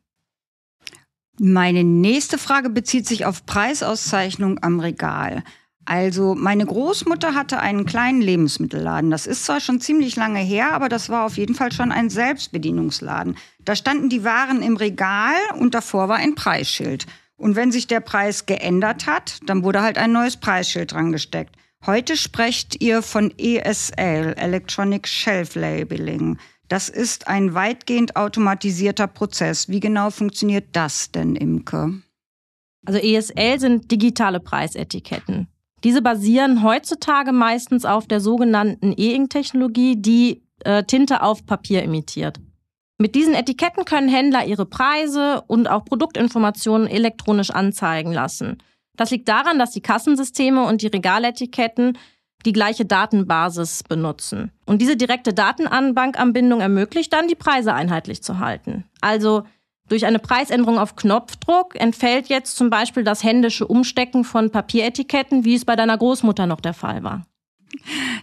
Meine 1.38 1.84
nächste 1.84 2.38
Frage 2.38 2.70
bezieht 2.70 3.06
sich 3.06 3.26
auf 3.26 3.44
Preisauszeichnung 3.44 4.62
am 4.62 4.80
Regal. 4.80 5.42
Also 5.86 6.34
meine 6.34 6.66
Großmutter 6.66 7.34
hatte 7.34 7.60
einen 7.60 7.86
kleinen 7.86 8.20
Lebensmittelladen. 8.20 9.10
Das 9.12 9.28
ist 9.28 9.44
zwar 9.44 9.60
schon 9.60 9.80
ziemlich 9.80 10.16
lange 10.16 10.40
her, 10.40 10.72
aber 10.72 10.88
das 10.88 11.08
war 11.08 11.24
auf 11.24 11.36
jeden 11.36 11.54
Fall 11.54 11.70
schon 11.70 11.92
ein 11.92 12.10
Selbstbedienungsladen. 12.10 13.36
Da 13.64 13.76
standen 13.76 14.08
die 14.08 14.24
Waren 14.24 14.62
im 14.62 14.76
Regal 14.76 15.36
und 15.58 15.74
davor 15.74 16.08
war 16.08 16.16
ein 16.16 16.34
Preisschild. 16.34 17.06
Und 17.36 17.54
wenn 17.54 17.70
sich 17.70 17.86
der 17.86 18.00
Preis 18.00 18.46
geändert 18.46 19.06
hat, 19.06 19.38
dann 19.46 19.62
wurde 19.62 19.82
halt 19.82 19.96
ein 19.96 20.10
neues 20.10 20.36
Preisschild 20.36 20.92
dran 20.92 21.12
gesteckt. 21.12 21.54
Heute 21.84 22.16
sprecht 22.16 22.82
ihr 22.82 23.00
von 23.00 23.32
ESL, 23.38 24.34
Electronic 24.36 25.06
Shelf 25.06 25.54
Labeling. 25.54 26.38
Das 26.66 26.88
ist 26.88 27.28
ein 27.28 27.54
weitgehend 27.54 28.16
automatisierter 28.16 29.06
Prozess. 29.06 29.68
Wie 29.68 29.78
genau 29.78 30.10
funktioniert 30.10 30.64
das 30.72 31.12
denn, 31.12 31.36
Imke? 31.36 32.02
Also 32.84 32.98
ESL 32.98 33.60
sind 33.60 33.90
digitale 33.92 34.40
Preisetiketten. 34.40 35.46
Diese 35.84 36.02
basieren 36.02 36.62
heutzutage 36.62 37.32
meistens 37.32 37.84
auf 37.84 38.06
der 38.06 38.20
sogenannten 38.20 38.94
E-Ink-Technologie, 38.96 39.96
die 39.96 40.42
äh, 40.64 40.84
Tinte 40.84 41.22
auf 41.22 41.44
Papier 41.46 41.82
imitiert. 41.82 42.40
Mit 42.98 43.14
diesen 43.14 43.34
Etiketten 43.34 43.84
können 43.84 44.08
Händler 44.08 44.46
ihre 44.46 44.64
Preise 44.64 45.42
und 45.46 45.68
auch 45.68 45.84
Produktinformationen 45.84 46.88
elektronisch 46.88 47.50
anzeigen 47.50 48.12
lassen. 48.12 48.58
Das 48.96 49.10
liegt 49.10 49.28
daran, 49.28 49.58
dass 49.58 49.72
die 49.72 49.82
Kassensysteme 49.82 50.64
und 50.64 50.80
die 50.80 50.86
Regaletiketten 50.86 51.98
die 52.46 52.52
gleiche 52.52 52.86
Datenbasis 52.86 53.82
benutzen. 53.82 54.52
Und 54.64 54.80
diese 54.80 54.96
direkte 54.96 55.34
Datenbankanbindung 55.34 56.60
ermöglicht 56.60 57.12
dann, 57.12 57.28
die 57.28 57.34
Preise 57.34 57.74
einheitlich 57.74 58.22
zu 58.22 58.38
halten. 58.38 58.84
Also 59.00 59.44
durch 59.88 60.06
eine 60.06 60.18
Preisänderung 60.18 60.78
auf 60.78 60.96
Knopfdruck 60.96 61.74
entfällt 61.76 62.28
jetzt 62.28 62.56
zum 62.56 62.70
Beispiel 62.70 63.04
das 63.04 63.22
händische 63.22 63.66
Umstecken 63.66 64.24
von 64.24 64.50
Papieretiketten, 64.50 65.44
wie 65.44 65.54
es 65.54 65.64
bei 65.64 65.76
deiner 65.76 65.96
Großmutter 65.96 66.46
noch 66.46 66.60
der 66.60 66.74
Fall 66.74 67.02
war. 67.02 67.26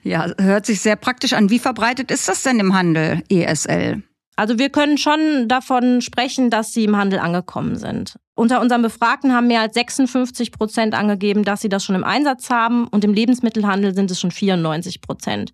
Ja, 0.04 0.32
hört 0.40 0.66
sich 0.66 0.82
sehr 0.82 0.96
praktisch 0.96 1.34
an. 1.34 1.50
Wie 1.50 1.60
verbreitet 1.60 2.12
ist 2.12 2.28
das 2.28 2.44
denn 2.44 2.60
im 2.60 2.74
Handel, 2.74 3.24
ESL? 3.30 4.04
Also 4.36 4.58
wir 4.58 4.70
können 4.70 4.98
schon 4.98 5.48
davon 5.48 6.02
sprechen, 6.02 6.50
dass 6.50 6.74
sie 6.74 6.86
im 6.86 6.98
Handel 6.98 7.20
angekommen 7.20 7.76
sind. 7.76 8.18
Unter 8.36 8.62
unseren 8.62 8.82
Befragten 8.82 9.34
haben 9.34 9.48
mehr 9.48 9.62
als 9.62 9.76
56 9.76 10.52
Prozent 10.52 10.96
angegeben, 10.96 11.44
dass 11.44 11.62
sie 11.62 11.70
das 11.70 11.84
schon 11.84 11.96
im 11.96 12.04
Einsatz 12.04 12.50
haben 12.50 12.88
und 12.88 13.04
im 13.04 13.14
Lebensmittelhandel 13.14 13.94
sind 13.94 14.10
es 14.10 14.20
schon 14.20 14.32
94 14.32 15.02
Prozent. 15.02 15.54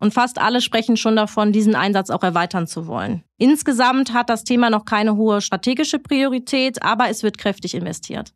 Und 0.00 0.14
fast 0.14 0.38
alle 0.38 0.60
sprechen 0.60 0.96
schon 0.96 1.16
davon, 1.16 1.52
diesen 1.52 1.74
Einsatz 1.74 2.10
auch 2.10 2.22
erweitern 2.22 2.66
zu 2.66 2.86
wollen. 2.86 3.24
Insgesamt 3.36 4.12
hat 4.12 4.30
das 4.30 4.44
Thema 4.44 4.70
noch 4.70 4.84
keine 4.84 5.16
hohe 5.16 5.40
strategische 5.40 5.98
Priorität, 5.98 6.82
aber 6.82 7.08
es 7.08 7.22
wird 7.22 7.36
kräftig 7.38 7.74
investiert. 7.74 8.32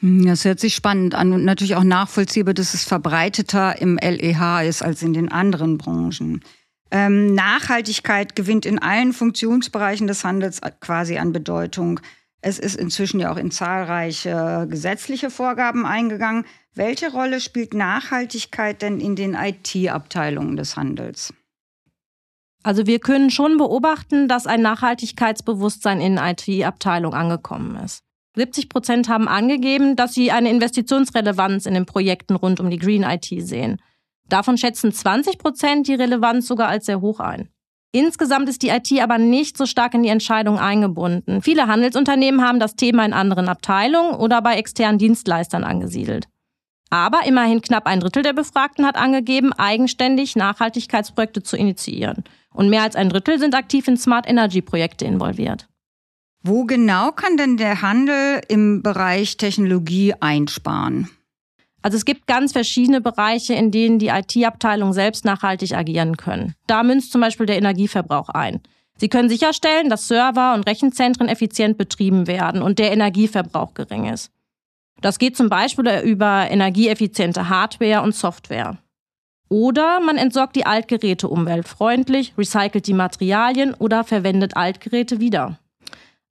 Hm, 0.00 0.26
das 0.26 0.44
hört 0.44 0.60
sich 0.60 0.74
spannend 0.74 1.14
an 1.14 1.32
und 1.32 1.44
natürlich 1.44 1.76
auch 1.76 1.84
nachvollziehbar, 1.84 2.54
dass 2.54 2.74
es 2.74 2.84
verbreiteter 2.84 3.80
im 3.80 3.98
LEH 3.98 4.62
ist 4.62 4.82
als 4.82 5.02
in 5.02 5.12
den 5.12 5.30
anderen 5.30 5.78
Branchen. 5.78 6.42
Ähm, 6.90 7.34
Nachhaltigkeit 7.34 8.34
gewinnt 8.34 8.64
in 8.64 8.78
allen 8.78 9.12
Funktionsbereichen 9.12 10.06
des 10.06 10.24
Handels 10.24 10.60
quasi 10.80 11.18
an 11.18 11.32
Bedeutung. 11.32 12.00
Es 12.40 12.58
ist 12.58 12.76
inzwischen 12.76 13.18
ja 13.20 13.32
auch 13.32 13.36
in 13.36 13.50
zahlreiche 13.50 14.66
gesetzliche 14.70 15.30
Vorgaben 15.30 15.84
eingegangen. 15.84 16.44
Welche 16.74 17.10
Rolle 17.10 17.40
spielt 17.40 17.74
Nachhaltigkeit 17.74 18.80
denn 18.82 19.00
in 19.00 19.16
den 19.16 19.34
IT-Abteilungen 19.34 20.56
des 20.56 20.76
Handels? 20.76 21.34
Also 22.62 22.86
wir 22.86 23.00
können 23.00 23.30
schon 23.30 23.56
beobachten, 23.56 24.28
dass 24.28 24.46
ein 24.46 24.62
Nachhaltigkeitsbewusstsein 24.62 26.00
in 26.00 26.18
IT-Abteilungen 26.18 27.18
angekommen 27.18 27.76
ist. 27.76 28.02
70 28.36 28.68
Prozent 28.68 29.08
haben 29.08 29.26
angegeben, 29.26 29.96
dass 29.96 30.14
sie 30.14 30.30
eine 30.30 30.50
Investitionsrelevanz 30.50 31.66
in 31.66 31.74
den 31.74 31.86
Projekten 31.86 32.36
rund 32.36 32.60
um 32.60 32.70
die 32.70 32.78
Green 32.78 33.02
IT 33.02 33.26
sehen. 33.40 33.80
Davon 34.28 34.58
schätzen 34.58 34.92
20 34.92 35.38
Prozent 35.38 35.88
die 35.88 35.94
Relevanz 35.94 36.46
sogar 36.46 36.68
als 36.68 36.86
sehr 36.86 37.00
hoch 37.00 37.18
ein. 37.18 37.48
Insgesamt 37.92 38.48
ist 38.48 38.62
die 38.62 38.68
IT 38.68 38.92
aber 39.00 39.16
nicht 39.16 39.56
so 39.56 39.64
stark 39.64 39.94
in 39.94 40.02
die 40.02 40.10
Entscheidung 40.10 40.58
eingebunden. 40.58 41.40
Viele 41.40 41.66
Handelsunternehmen 41.66 42.42
haben 42.42 42.60
das 42.60 42.76
Thema 42.76 43.04
in 43.04 43.14
anderen 43.14 43.48
Abteilungen 43.48 44.14
oder 44.14 44.42
bei 44.42 44.56
externen 44.56 44.98
Dienstleistern 44.98 45.64
angesiedelt. 45.64 46.28
Aber 46.90 47.26
immerhin 47.26 47.62
knapp 47.62 47.86
ein 47.86 48.00
Drittel 48.00 48.22
der 48.22 48.32
Befragten 48.32 48.86
hat 48.86 48.96
angegeben, 48.96 49.52
eigenständig 49.52 50.36
Nachhaltigkeitsprojekte 50.36 51.42
zu 51.42 51.56
initiieren. 51.56 52.24
Und 52.52 52.70
mehr 52.70 52.82
als 52.82 52.96
ein 52.96 53.08
Drittel 53.08 53.38
sind 53.38 53.54
aktiv 53.54 53.88
in 53.88 53.96
Smart 53.96 54.28
Energy 54.28 54.62
Projekte 54.62 55.04
involviert. 55.04 55.68
Wo 56.42 56.64
genau 56.64 57.12
kann 57.12 57.36
denn 57.36 57.56
der 57.56 57.82
Handel 57.82 58.40
im 58.48 58.82
Bereich 58.82 59.36
Technologie 59.36 60.14
einsparen? 60.20 61.10
Also 61.88 61.96
es 61.96 62.04
gibt 62.04 62.26
ganz 62.26 62.52
verschiedene 62.52 63.00
Bereiche, 63.00 63.54
in 63.54 63.70
denen 63.70 63.98
die 63.98 64.08
IT-Abteilungen 64.08 64.92
selbst 64.92 65.24
nachhaltig 65.24 65.74
agieren 65.74 66.18
können. 66.18 66.52
Da 66.66 66.82
münzt 66.82 67.10
zum 67.12 67.22
Beispiel 67.22 67.46
der 67.46 67.56
Energieverbrauch 67.56 68.28
ein. 68.28 68.60
Sie 68.98 69.08
können 69.08 69.30
sicherstellen, 69.30 69.88
dass 69.88 70.06
Server 70.06 70.52
und 70.52 70.68
Rechenzentren 70.68 71.30
effizient 71.30 71.78
betrieben 71.78 72.26
werden 72.26 72.60
und 72.60 72.78
der 72.78 72.92
Energieverbrauch 72.92 73.72
gering 73.72 74.04
ist. 74.04 74.30
Das 75.00 75.18
geht 75.18 75.34
zum 75.34 75.48
Beispiel 75.48 75.88
über 76.04 76.50
energieeffiziente 76.50 77.48
Hardware 77.48 78.02
und 78.02 78.14
Software. 78.14 78.76
Oder 79.48 80.00
man 80.00 80.18
entsorgt 80.18 80.56
die 80.56 80.66
Altgeräte 80.66 81.26
umweltfreundlich, 81.26 82.34
recycelt 82.36 82.86
die 82.86 82.92
Materialien 82.92 83.72
oder 83.72 84.04
verwendet 84.04 84.58
Altgeräte 84.58 85.20
wieder. 85.20 85.58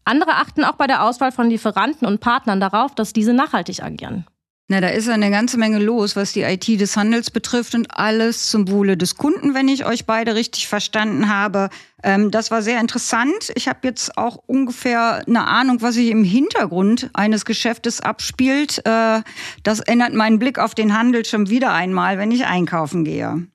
Andere 0.04 0.34
achten 0.36 0.64
auch 0.64 0.76
bei 0.76 0.86
der 0.86 1.04
Auswahl 1.04 1.32
von 1.32 1.50
Lieferanten 1.50 2.06
und 2.06 2.20
Partnern 2.20 2.60
darauf, 2.60 2.94
dass 2.94 3.12
diese 3.12 3.34
nachhaltig 3.34 3.82
agieren. 3.82 4.28
Na, 4.70 4.82
da 4.82 4.90
ist 4.90 5.08
eine 5.08 5.32
ganze 5.32 5.58
Menge 5.58 5.80
los, 5.80 6.18
was 6.18 6.34
die 6.34 6.42
IT 6.42 6.68
des 6.68 6.98
Handels 6.98 7.32
betrifft 7.32 7.74
und 7.74 7.88
alles 7.98 8.50
zum 8.50 8.70
Wohle 8.70 8.98
des 8.98 9.16
Kunden, 9.16 9.54
wenn 9.54 9.70
ich 9.70 9.86
euch 9.86 10.06
beide 10.06 10.36
richtig 10.36 10.68
verstanden 10.68 11.30
habe. 11.30 11.70
Ähm, 12.04 12.32
das 12.32 12.52
war 12.52 12.62
sehr 12.62 12.82
interessant. 12.82 13.54
Ich 13.56 13.70
habe 13.70 13.80
jetzt 13.84 14.18
auch 14.18 14.36
ungefähr 14.46 15.24
eine 15.26 15.48
Ahnung, 15.48 15.82
was 15.82 15.96
sich 15.96 16.10
im 16.10 16.26
Hintergrund 16.26 17.10
eines 17.14 17.46
Geschäftes 17.46 18.02
abspielt. 18.02 18.86
Äh, 18.86 19.22
das 19.64 19.80
ändert 19.80 20.14
meinen 20.14 20.38
Blick 20.38 20.60
auf 20.60 20.76
den 20.76 20.98
Handel 20.98 21.24
schon 21.24 21.50
wieder 21.50 21.72
einmal, 21.72 22.18
wenn 22.18 22.32
ich 22.32 22.46
einkaufen 22.46 23.06
gehe. 23.06 23.48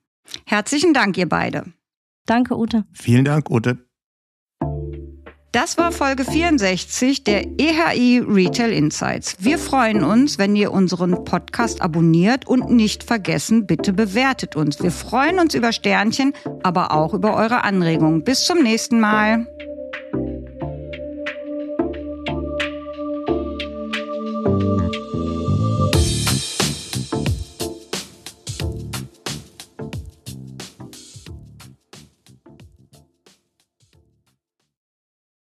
Herzlichen 0.45 0.95
Dank, 0.95 1.15
ihr 1.19 1.29
beide. 1.29 1.65
Danke, 2.25 2.57
Ute. 2.57 2.85
Vielen 2.91 3.25
Dank, 3.25 3.51
Ute. 3.51 3.85
Das 5.53 5.77
war 5.77 5.91
Folge 5.91 6.25
64 6.25 7.25
der 7.25 7.45
EHI 7.59 8.23
Retail 8.27 8.71
Insights. 8.71 9.35
Wir 9.37 9.59
freuen 9.59 10.03
uns, 10.03 10.39
wenn 10.39 10.55
ihr 10.55 10.71
unseren 10.71 11.23
Podcast 11.25 11.79
abonniert 11.79 12.47
und 12.47 12.71
nicht 12.71 13.03
vergessen, 13.03 13.67
bitte 13.67 13.93
bewertet 13.93 14.55
uns. 14.55 14.81
Wir 14.81 14.89
freuen 14.89 15.37
uns 15.37 15.53
über 15.53 15.71
Sternchen, 15.71 16.33
aber 16.63 16.91
auch 16.91 17.13
über 17.13 17.35
eure 17.35 17.63
Anregungen. 17.63 18.23
Bis 18.23 18.45
zum 18.45 18.63
nächsten 18.63 18.99
Mal. 18.99 19.45